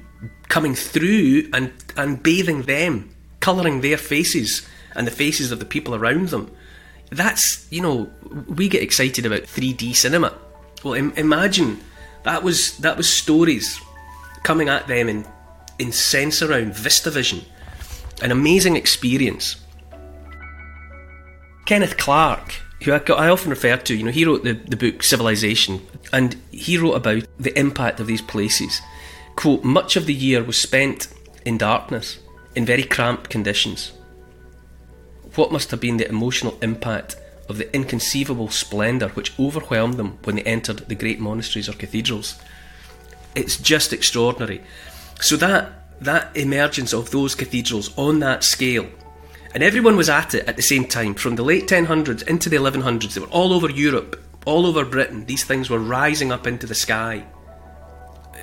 coming 0.47 0.75
through 0.75 1.49
and, 1.53 1.71
and 1.97 2.21
bathing 2.21 2.63
them, 2.63 3.09
colouring 3.39 3.81
their 3.81 3.97
faces 3.97 4.67
and 4.95 5.05
the 5.05 5.11
faces 5.11 5.51
of 5.51 5.59
the 5.59 5.65
people 5.65 5.95
around 5.95 6.29
them. 6.29 6.51
That's, 7.11 7.67
you 7.71 7.81
know, 7.81 8.09
we 8.47 8.67
get 8.69 8.81
excited 8.81 9.25
about 9.25 9.43
3D 9.43 9.95
cinema. 9.95 10.33
Well, 10.83 10.93
Im- 10.93 11.13
imagine 11.13 11.81
that 12.23 12.43
was 12.43 12.77
that 12.79 12.97
was 12.97 13.09
stories 13.09 13.79
coming 14.43 14.69
at 14.69 14.87
them 14.87 15.09
in 15.09 15.25
in 15.77 15.89
Sensurround, 15.89 16.73
VistaVision, 16.75 17.43
an 18.21 18.31
amazing 18.31 18.75
experience. 18.75 19.57
Kenneth 21.65 21.97
Clark, 21.97 22.53
who 22.83 22.93
I, 22.93 23.01
I, 23.09 23.29
often 23.29 23.49
refer 23.49 23.75
to, 23.75 23.95
you 23.95 24.03
know, 24.03 24.11
he 24.11 24.25
wrote 24.25 24.43
the, 24.43 24.53
the 24.53 24.77
book 24.77 25.03
Civilization, 25.03 25.85
and 26.13 26.35
he 26.51 26.77
wrote 26.77 26.93
about 26.93 27.23
the 27.39 27.57
impact 27.57 27.99
of 27.99 28.07
these 28.07 28.21
places. 28.21 28.81
Quote, 29.35 29.63
much 29.63 29.95
of 29.95 30.05
the 30.05 30.13
year 30.13 30.43
was 30.43 30.57
spent 30.57 31.07
in 31.45 31.57
darkness, 31.57 32.19
in 32.55 32.65
very 32.65 32.83
cramped 32.83 33.29
conditions. 33.29 33.91
What 35.35 35.51
must 35.51 35.71
have 35.71 35.81
been 35.81 35.97
the 35.97 36.07
emotional 36.07 36.57
impact 36.61 37.17
of 37.49 37.57
the 37.57 37.73
inconceivable 37.75 38.49
splendour 38.49 39.09
which 39.09 39.37
overwhelmed 39.39 39.95
them 39.95 40.17
when 40.23 40.37
they 40.37 40.43
entered 40.43 40.77
the 40.77 40.95
great 40.95 41.19
monasteries 41.19 41.69
or 41.69 41.73
cathedrals? 41.73 42.39
It's 43.35 43.57
just 43.57 43.91
extraordinary. 43.91 44.61
So 45.21 45.35
that 45.37 45.71
that 46.01 46.35
emergence 46.35 46.93
of 46.93 47.11
those 47.11 47.35
cathedrals 47.35 47.97
on 47.97 48.19
that 48.19 48.43
scale 48.43 48.87
and 49.55 49.63
everyone 49.63 49.95
was 49.95 50.09
at 50.09 50.33
it 50.33 50.45
at 50.49 50.57
the 50.57 50.61
same 50.61 50.83
time, 50.85 51.13
from 51.13 51.37
the 51.37 51.43
late 51.43 51.65
1000s 51.65 52.27
into 52.27 52.49
the 52.49 52.57
1100s. 52.57 53.13
They 53.13 53.21
were 53.21 53.27
all 53.27 53.53
over 53.53 53.69
Europe, 53.69 54.21
all 54.45 54.65
over 54.65 54.83
Britain. 54.83 55.25
These 55.25 55.45
things 55.45 55.69
were 55.69 55.79
rising 55.79 56.33
up 56.33 56.45
into 56.45 56.67
the 56.67 56.75
sky. 56.75 57.23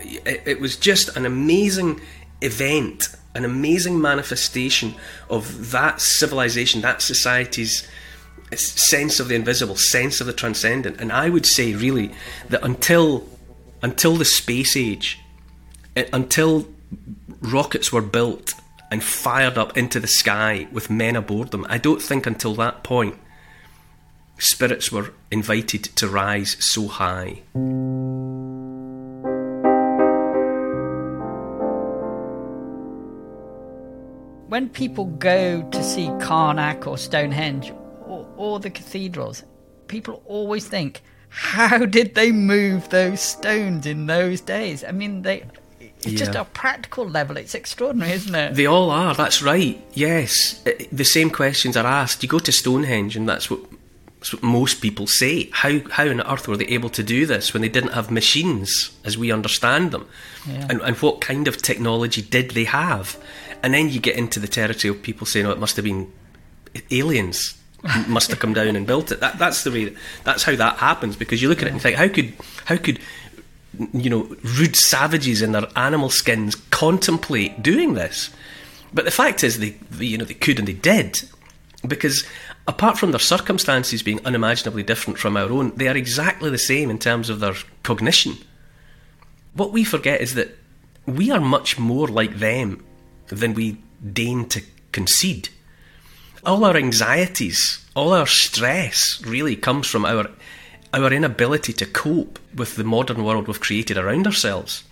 It, 0.05 0.43
it 0.47 0.61
was 0.61 0.77
just 0.77 1.17
an 1.17 1.27
amazing 1.27 2.01
event, 2.41 3.09
an 3.35 3.45
amazing 3.45 4.01
manifestation 4.01 4.95
of 5.31 5.71
that 5.71 6.01
civilization, 6.01 6.81
that 6.83 7.03
society's 7.03 7.88
sense 8.55 9.21
of 9.21 9.29
the 9.29 9.35
invisible, 9.35 9.77
sense 9.77 10.21
of 10.21 10.27
the 10.27 10.33
transcendent. 10.33 11.01
And 11.01 11.12
I 11.12 11.29
would 11.29 11.47
say, 11.47 11.75
really, 11.75 12.12
that 12.49 12.62
until 12.62 13.27
until 13.83 14.15
the 14.15 14.25
space 14.25 14.77
age, 14.77 15.19
until 16.12 16.69
rockets 17.41 17.93
were 17.93 18.03
built 18.03 18.55
and 18.91 19.03
fired 19.03 19.59
up 19.59 19.77
into 19.77 19.99
the 19.99 20.07
sky 20.07 20.69
with 20.71 20.91
men 20.91 21.17
aboard 21.17 21.51
them. 21.51 21.67
I 21.69 21.79
don't 21.79 22.01
think 22.01 22.27
until 22.27 22.55
that 22.57 22.85
point 22.85 23.17
spirits 24.38 24.93
were 24.93 25.12
invited 25.31 25.85
to 25.85 26.09
rise 26.09 26.57
so 26.61 26.88
high. 26.88 27.43
When 34.53 34.69
people 34.69 35.07
go 35.07 35.62
to 35.62 35.83
see 35.83 36.11
Carnac 36.21 36.87
or 36.87 36.99
Stonehenge 36.99 37.73
or, 38.05 38.29
or 38.37 38.61
the 38.61 38.69
cathedrals, 38.69 39.45
people 39.88 40.23
always 40.27 40.69
think, 40.69 41.01
how 41.31 41.87
did 41.87 42.15
they 42.15 42.33
move 42.33 42.91
those 42.91 43.23
stones 43.23 43.87
in 43.87 44.05
those 44.05 44.43
days? 44.43 44.85
I 44.85 44.93
mean, 44.93 45.23
they 45.23 45.47
it's 45.81 46.07
yeah. 46.07 46.19
just 46.19 46.35
a 46.35 46.45
practical 46.45 47.09
level. 47.09 47.38
It's 47.38 47.55
extraordinary, 47.55 48.12
isn't 48.12 48.35
it? 48.35 48.55
They 48.55 48.67
all 48.67 48.91
are. 48.91 49.15
That's 49.15 49.41
right. 49.43 49.83
Yes, 49.95 50.62
uh, 50.67 50.73
the 50.93 51.03
same 51.03 51.31
questions 51.31 51.75
are 51.75 51.87
asked. 51.87 52.23
You 52.23 52.29
go 52.29 52.38
to 52.41 52.53
Stonehenge, 52.53 53.17
and 53.17 53.27
that's 53.27 53.49
what, 53.49 53.61
that's 54.19 54.35
what 54.35 54.43
most 54.43 54.83
people 54.83 55.07
say. 55.07 55.49
How 55.55 55.81
how 55.88 56.09
on 56.09 56.21
earth 56.21 56.47
were 56.47 56.59
they 56.59 56.67
able 56.67 56.91
to 56.91 57.03
do 57.03 57.25
this 57.25 57.55
when 57.55 57.62
they 57.62 57.71
didn't 57.71 57.95
have 57.95 58.11
machines 58.11 58.91
as 59.03 59.17
we 59.17 59.33
understand 59.33 59.93
them? 59.93 60.07
Yeah. 60.47 60.67
And, 60.69 60.83
and 60.83 60.97
what 60.99 61.23
kind 61.23 61.49
of 61.49 61.57
technology 61.57 62.21
did 62.21 62.51
they 62.51 62.65
have? 62.65 63.17
And 63.62 63.75
then 63.75 63.88
you 63.88 64.01
get 64.01 64.16
into 64.16 64.40
the 64.40 64.48
territory 64.48 64.90
of 64.90 65.03
people 65.03 65.27
saying, 65.27 65.46
"Oh, 65.46 65.53
it 65.53 65.59
must 65.59 65.77
have 65.77 65.85
been 65.85 66.12
aliens." 66.90 67.59
must 68.07 68.31
have 68.31 68.38
come 68.38 68.55
down 68.55 68.77
and 68.77 68.87
built 68.87 69.11
it. 69.11 69.18
That, 69.18 69.40
that's 69.40 69.64
the 69.64 69.72
way. 69.72 69.87
That, 69.87 69.94
that's 70.22 70.44
how 70.44 70.55
that 70.55 70.77
happens 70.77 71.16
because 71.16 71.42
you 71.42 71.48
look 71.48 71.62
at 71.62 71.66
it 71.66 71.72
and 71.72 71.83
think, 71.83 71.96
how 71.96 72.07
could 72.07 72.33
how 72.64 72.77
could 72.77 73.01
you 73.92 74.11
know, 74.11 74.37
rude 74.59 74.77
savages 74.77 75.42
in 75.42 75.53
their 75.53 75.66
animal 75.77 76.11
skins 76.11 76.55
contemplate 76.55 77.62
doing 77.62 77.94
this. 77.94 78.31
But 78.92 79.05
the 79.05 79.11
fact 79.11 79.42
is, 79.42 79.59
they, 79.59 79.70
they, 79.90 80.07
you 80.07 80.18
know, 80.18 80.25
they 80.25 80.35
could 80.35 80.59
and 80.59 80.68
they 80.68 80.75
did, 80.75 81.22
because 81.87 82.25
apart 82.68 82.98
from 82.98 83.11
their 83.11 83.18
circumstances 83.18 84.03
being 84.03 84.25
unimaginably 84.27 84.83
different 84.83 85.18
from 85.18 85.37
our 85.37 85.51
own, 85.51 85.75
they 85.77 85.88
are 85.88 85.96
exactly 85.96 86.51
the 86.51 86.59
same 86.59 86.90
in 86.90 86.98
terms 86.98 87.31
of 87.31 87.40
their 87.40 87.55
cognition. 87.83 88.37
What 89.55 89.72
we 89.72 89.85
forget 89.85 90.20
is 90.20 90.35
that 90.35 90.57
we 91.07 91.31
are 91.31 91.40
much 91.40 91.79
more 91.79 92.09
like 92.09 92.38
them 92.38 92.85
than 93.28 93.54
we 93.54 93.78
deign 94.12 94.48
to 94.48 94.62
concede. 94.92 95.48
All 96.44 96.64
our 96.64 96.76
anxieties, 96.76 97.85
all 97.94 98.12
our 98.12 98.26
stress 98.26 99.22
really 99.24 99.56
comes 99.56 99.87
from 99.87 100.04
our 100.04 100.28
our 100.94 101.11
inability 101.11 101.72
to 101.72 101.87
cope 101.87 102.38
with 102.54 102.76
the 102.76 102.85
modern 102.85 103.24
world 103.24 103.46
we've 103.46 103.61
created 103.61 103.96
around 103.96 104.26
ourselves. 104.26 104.85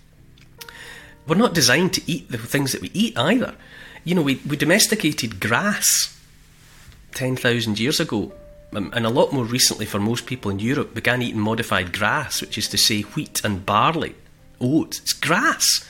We're 1.27 1.37
not 1.37 1.55
designed 1.55 1.93
to 1.95 2.11
eat 2.11 2.31
the 2.31 2.39
things 2.39 2.73
that 2.73 2.81
we 2.81 2.91
eat 2.95 3.19
either. 3.19 3.55
You 4.05 4.15
know, 4.15 4.23
we, 4.23 4.41
we 4.49 4.57
domesticated 4.57 5.41
grass 5.41 6.19
10,000 7.13 7.79
years 7.79 8.01
ago, 8.01 8.33
um, 8.75 8.91
and 8.95 9.05
a 9.05 9.11
lot 9.11 9.33
more 9.33 9.45
recently 9.45 9.85
for 9.85 9.99
most 9.99 10.27
people 10.27 10.51
in 10.51 10.59
Europe, 10.59 10.95
began 10.95 11.23
eating 11.23 11.41
modified 11.41 11.93
grass, 11.93 12.41
which 12.41 12.57
is 12.57 12.69
to 12.69 12.79
say 12.79 13.03
wheat 13.03 13.43
and 13.45 13.67
barley, 13.67 14.15
oats. 14.61 15.01
It's 15.01 15.13
grass. 15.13 15.87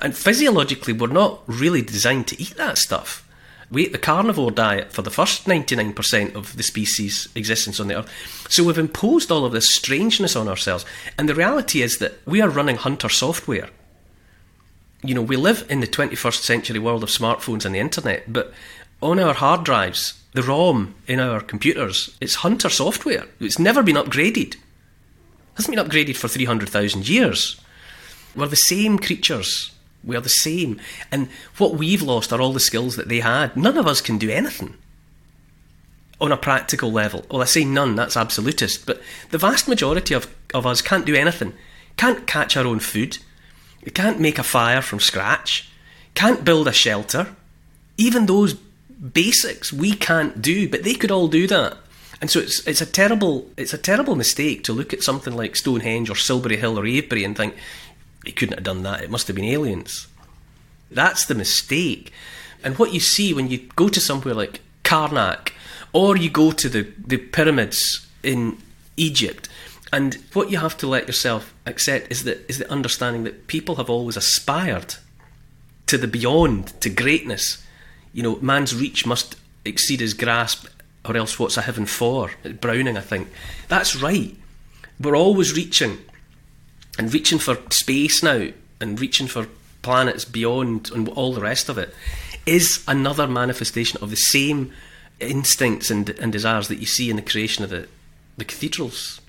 And 0.00 0.16
physiologically, 0.16 0.92
we're 0.92 1.08
not 1.08 1.42
really 1.46 1.82
designed 1.82 2.28
to 2.28 2.40
eat 2.40 2.56
that 2.56 2.78
stuff. 2.78 3.24
We 3.70 3.84
ate 3.84 3.92
the 3.92 3.98
carnivore 3.98 4.50
diet 4.50 4.92
for 4.92 5.02
the 5.02 5.10
first 5.10 5.44
99% 5.44 6.34
of 6.34 6.56
the 6.56 6.62
species' 6.62 7.28
existence 7.34 7.78
on 7.78 7.88
the 7.88 7.98
earth. 7.98 8.46
So 8.48 8.64
we've 8.64 8.78
imposed 8.78 9.30
all 9.30 9.44
of 9.44 9.52
this 9.52 9.72
strangeness 9.74 10.36
on 10.36 10.48
ourselves. 10.48 10.86
And 11.18 11.28
the 11.28 11.34
reality 11.34 11.82
is 11.82 11.98
that 11.98 12.14
we 12.26 12.40
are 12.40 12.48
running 12.48 12.76
hunter 12.76 13.10
software. 13.10 13.68
You 15.02 15.14
know, 15.14 15.22
we 15.22 15.36
live 15.36 15.66
in 15.68 15.80
the 15.80 15.86
21st 15.86 16.42
century 16.42 16.78
world 16.78 17.02
of 17.02 17.10
smartphones 17.10 17.64
and 17.64 17.74
the 17.74 17.78
internet, 17.78 18.32
but 18.32 18.52
on 19.02 19.20
our 19.20 19.34
hard 19.34 19.64
drives, 19.64 20.20
the 20.32 20.42
ROM 20.42 20.94
in 21.06 21.20
our 21.20 21.40
computers, 21.40 22.16
it's 22.20 22.36
hunter 22.36 22.68
software. 22.68 23.26
It's 23.38 23.58
never 23.58 23.82
been 23.82 23.96
upgraded. 23.96 24.54
It 24.54 24.58
hasn't 25.56 25.76
been 25.76 25.84
upgraded 25.84 26.16
for 26.16 26.28
300,000 26.28 27.08
years. 27.08 27.60
We're 28.34 28.46
the 28.46 28.56
same 28.56 28.98
creatures 28.98 29.72
we 30.08 30.16
are 30.16 30.20
the 30.20 30.28
same. 30.28 30.80
And 31.12 31.28
what 31.58 31.74
we've 31.74 32.02
lost 32.02 32.32
are 32.32 32.40
all 32.40 32.52
the 32.52 32.58
skills 32.58 32.96
that 32.96 33.08
they 33.08 33.20
had. 33.20 33.56
None 33.56 33.78
of 33.78 33.86
us 33.86 34.00
can 34.00 34.18
do 34.18 34.30
anything 34.30 34.74
on 36.20 36.32
a 36.32 36.36
practical 36.36 36.90
level. 36.90 37.24
Well, 37.30 37.42
I 37.42 37.44
say 37.44 37.64
none, 37.64 37.94
that's 37.94 38.16
absolutist, 38.16 38.86
but 38.86 39.00
the 39.30 39.38
vast 39.38 39.68
majority 39.68 40.14
of, 40.14 40.34
of 40.52 40.66
us 40.66 40.82
can't 40.82 41.06
do 41.06 41.14
anything. 41.14 41.52
Can't 41.96 42.26
catch 42.26 42.56
our 42.56 42.66
own 42.66 42.80
food, 42.80 43.18
can't 43.94 44.20
make 44.20 44.38
a 44.38 44.42
fire 44.42 44.82
from 44.82 45.00
scratch, 45.00 45.70
can't 46.14 46.44
build 46.44 46.66
a 46.66 46.72
shelter. 46.72 47.34
Even 47.96 48.26
those 48.26 48.54
basics 48.54 49.72
we 49.72 49.92
can't 49.92 50.42
do, 50.42 50.68
but 50.68 50.82
they 50.82 50.94
could 50.94 51.10
all 51.10 51.28
do 51.28 51.46
that. 51.46 51.76
And 52.20 52.30
so 52.30 52.40
it's 52.40 52.66
it's 52.66 52.80
a 52.80 52.86
terrible 52.86 53.48
it's 53.56 53.72
a 53.72 53.78
terrible 53.78 54.16
mistake 54.16 54.64
to 54.64 54.72
look 54.72 54.92
at 54.92 55.04
something 55.04 55.34
like 55.36 55.54
Stonehenge 55.54 56.10
or 56.10 56.16
Silbury 56.16 56.56
Hill 56.56 56.78
or 56.78 56.84
Avebury 56.84 57.22
and 57.22 57.36
think, 57.36 57.54
he 58.24 58.32
couldn't 58.32 58.56
have 58.56 58.64
done 58.64 58.82
that. 58.82 59.02
It 59.02 59.10
must 59.10 59.26
have 59.26 59.36
been 59.36 59.44
aliens. 59.44 60.06
That's 60.90 61.24
the 61.24 61.34
mistake. 61.34 62.12
And 62.64 62.78
what 62.78 62.92
you 62.92 63.00
see 63.00 63.32
when 63.32 63.48
you 63.48 63.58
go 63.76 63.88
to 63.88 64.00
somewhere 64.00 64.34
like 64.34 64.60
Carnac 64.82 65.52
Or 65.92 66.16
you 66.16 66.30
go 66.30 66.52
to 66.52 66.68
the, 66.68 66.92
the 67.06 67.16
pyramids 67.16 68.06
in 68.22 68.58
Egypt, 68.96 69.48
and 69.92 70.14
what 70.32 70.50
you 70.50 70.58
have 70.58 70.76
to 70.78 70.86
let 70.86 71.06
yourself 71.06 71.54
accept 71.64 72.10
is 72.10 72.24
that 72.24 72.44
is 72.48 72.58
the 72.58 72.70
understanding 72.70 73.24
that 73.24 73.46
people 73.46 73.76
have 73.76 73.88
always 73.88 74.16
aspired 74.16 74.96
to 75.86 75.96
the 75.96 76.08
beyond, 76.08 76.78
to 76.82 76.90
greatness. 76.90 77.64
You 78.12 78.22
know, 78.22 78.36
man's 78.40 78.74
reach 78.74 79.06
must 79.06 79.36
exceed 79.64 80.00
his 80.00 80.14
grasp, 80.14 80.66
or 81.04 81.16
else 81.16 81.38
what's 81.38 81.56
a 81.56 81.62
heaven 81.62 81.86
for? 81.86 82.30
Browning, 82.60 82.98
I 82.98 83.00
think. 83.00 83.28
That's 83.68 83.96
right. 83.96 84.36
We're 85.00 85.16
always 85.16 85.56
reaching, 85.56 85.98
and 86.98 87.14
reaching 87.14 87.38
for 87.38 87.56
space 87.70 88.22
now, 88.22 88.48
and 88.80 89.00
reaching 89.00 89.28
for 89.28 89.46
planets 89.82 90.24
beyond, 90.24 90.90
and 90.90 91.08
all 91.10 91.32
the 91.32 91.40
rest 91.40 91.68
of 91.68 91.78
it, 91.78 91.94
is 92.44 92.84
another 92.88 93.28
manifestation 93.28 94.02
of 94.02 94.10
the 94.10 94.16
same 94.16 94.72
instincts 95.20 95.90
and, 95.90 96.10
and 96.10 96.32
desires 96.32 96.68
that 96.68 96.78
you 96.78 96.86
see 96.86 97.08
in 97.08 97.16
the 97.16 97.22
creation 97.22 97.62
of 97.62 97.70
the, 97.70 97.88
the 98.36 98.44
cathedrals. 98.44 99.20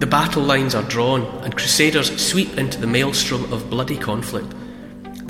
The 0.00 0.06
battle 0.06 0.42
lines 0.42 0.74
are 0.74 0.82
drawn, 0.82 1.22
and 1.44 1.54
crusaders 1.54 2.20
sweep 2.20 2.58
into 2.58 2.80
the 2.80 2.86
maelstrom 2.86 3.52
of 3.52 3.70
bloody 3.70 3.96
conflict. 3.96 4.52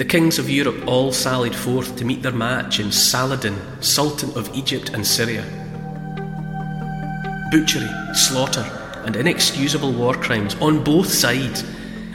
The 0.01 0.07
kings 0.07 0.39
of 0.39 0.49
Europe 0.49 0.87
all 0.87 1.13
sallied 1.13 1.55
forth 1.55 1.97
to 1.97 2.07
meet 2.07 2.23
their 2.23 2.33
match 2.33 2.81
in 2.81 2.91
Saladin, 2.91 3.55
Sultan 3.83 4.31
of 4.31 4.49
Egypt 4.57 4.89
and 4.95 5.07
Syria. 5.07 5.45
Butchery, 7.51 7.87
slaughter, 8.15 8.65
and 9.05 9.15
inexcusable 9.15 9.93
war 9.93 10.15
crimes 10.15 10.55
on 10.55 10.83
both 10.83 11.07
sides. 11.07 11.67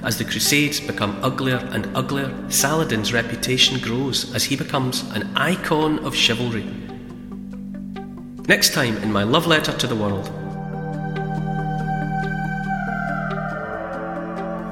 As 0.01 0.17
the 0.17 0.25
Crusades 0.25 0.79
become 0.79 1.23
uglier 1.23 1.57
and 1.73 1.85
uglier, 1.95 2.33
Saladin's 2.49 3.13
reputation 3.13 3.79
grows 3.79 4.33
as 4.33 4.45
he 4.45 4.55
becomes 4.55 5.03
an 5.11 5.29
icon 5.37 5.99
of 5.99 6.15
chivalry. 6.15 6.65
Next 8.47 8.73
time 8.73 8.97
in 8.97 9.13
my 9.13 9.21
love 9.21 9.45
letter 9.45 9.73
to 9.77 9.85
the 9.85 9.95
world. 9.95 10.27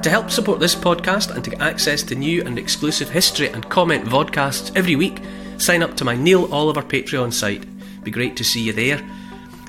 To 0.04 0.10
help 0.10 0.30
support 0.30 0.60
this 0.60 0.74
podcast 0.74 1.34
and 1.34 1.42
to 1.44 1.48
get 1.48 1.62
access 1.62 2.02
to 2.02 2.14
new 2.14 2.42
and 2.44 2.58
exclusive 2.58 3.08
history 3.08 3.48
and 3.48 3.66
comment 3.70 4.04
vodcasts 4.04 4.70
every 4.76 4.96
week, 4.96 5.22
sign 5.56 5.82
up 5.82 5.96
to 5.96 6.04
my 6.04 6.14
Neil 6.14 6.52
Oliver 6.52 6.82
Patreon 6.82 7.32
site. 7.32 7.64
Be 8.04 8.10
great 8.10 8.36
to 8.36 8.44
see 8.44 8.60
you 8.60 8.74
there. 8.74 9.00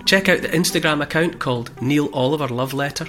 Check 0.03 0.27
out 0.27 0.41
the 0.41 0.49
Instagram 0.49 1.01
account 1.01 1.39
called 1.39 1.81
Neil 1.81 2.09
Oliver 2.11 2.49
Love 2.49 2.73
Letter. 2.73 3.07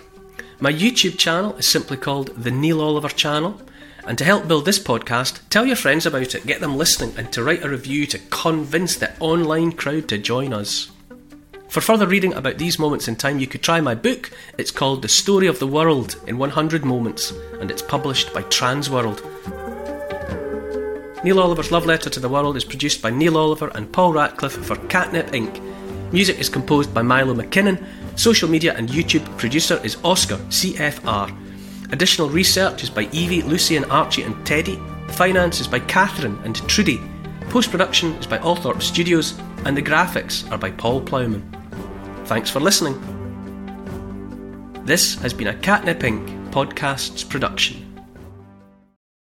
My 0.61 0.73
YouTube 0.73 1.19
channel 1.19 1.57
is 1.57 1.67
simply 1.67 1.97
called 1.97 2.29
The 2.37 2.53
Neil 2.53 2.81
Oliver 2.81 3.09
Channel. 3.09 3.61
And 4.05 4.17
to 4.19 4.25
help 4.25 4.47
build 4.47 4.65
this 4.65 4.79
podcast, 4.79 5.41
tell 5.51 5.67
your 5.67 5.75
friends 5.75 6.07
about 6.07 6.37
it, 6.37 6.47
get 6.47 6.61
them 6.61 6.77
listening, 6.77 7.13
and 7.19 7.33
to 7.33 7.43
write 7.43 7.65
a 7.65 7.69
review 7.69 8.07
to 8.07 8.21
convince 8.31 8.95
the 8.95 9.19
online 9.19 9.73
crowd 9.73 10.07
to 10.11 10.19
join 10.19 10.53
us. 10.53 10.93
For 11.69 11.81
further 11.81 12.07
reading 12.07 12.33
about 12.35 12.59
these 12.59 12.79
moments 12.79 13.09
in 13.09 13.17
time, 13.17 13.39
you 13.39 13.47
could 13.47 13.63
try 13.63 13.81
my 13.81 13.95
book. 13.95 14.31
It's 14.57 14.71
called 14.71 15.03
The 15.03 15.09
Story 15.09 15.47
of 15.47 15.59
the 15.59 15.67
World 15.67 16.17
in 16.27 16.39
100 16.39 16.85
Moments, 16.85 17.33
and 17.61 17.71
it's 17.71 17.83
published 17.83 18.33
by 18.33 18.43
Transworld. 18.45 19.23
Neil 21.25 21.41
Oliver's 21.41 21.73
Love 21.73 21.87
Letter 21.87 22.09
to 22.09 22.21
the 22.21 22.29
World 22.29 22.57
is 22.57 22.65
produced 22.65 23.03
by 23.03 23.11
Neil 23.11 23.37
Oliver 23.37 23.69
and 23.75 23.93
Paul 23.93 24.13
Ratcliffe 24.13 24.65
for 24.65 24.77
Catnip 24.87 25.27
Inc. 25.33 25.61
Music 26.13 26.39
is 26.39 26.49
composed 26.49 26.95
by 26.95 27.03
Milo 27.03 27.35
McKinnon. 27.35 27.85
Social 28.15 28.49
media 28.49 28.75
and 28.75 28.89
YouTube 28.89 29.25
producer 29.37 29.81
is 29.83 29.99
Oscar 30.05 30.37
CFR. 30.37 31.37
Additional 31.93 32.31
research 32.31 32.85
is 32.85 32.91
by 32.91 33.09
Evie, 33.13 33.43
Lucy, 33.43 33.77
and 33.77 33.87
Archie 33.87 34.23
and 34.23 34.47
Teddy. 34.47 34.81
Finance 35.09 35.61
is 35.61 35.69
by 35.69 35.81
Catherine 35.81 36.39
and 36.45 36.57
Trudy. 36.69 37.01
Post 37.49 37.71
production 37.71 38.13
is 38.15 38.27
by 38.27 38.39
Althorpe 38.39 38.83
Studios, 38.83 39.39
and 39.65 39.77
the 39.77 39.83
graphics 39.83 40.51
are 40.51 40.59
by 40.59 40.71
Paul 40.71 41.01
Plowman. 41.01 41.56
Thanks 42.27 42.51
for 42.51 42.59
listening. 42.59 43.01
This 44.85 45.15
has 45.23 45.33
been 45.33 45.47
a 45.47 45.55
Catnip 45.55 46.01
Inc. 46.01 46.51
podcasts 46.51 47.29
production. 47.29 47.86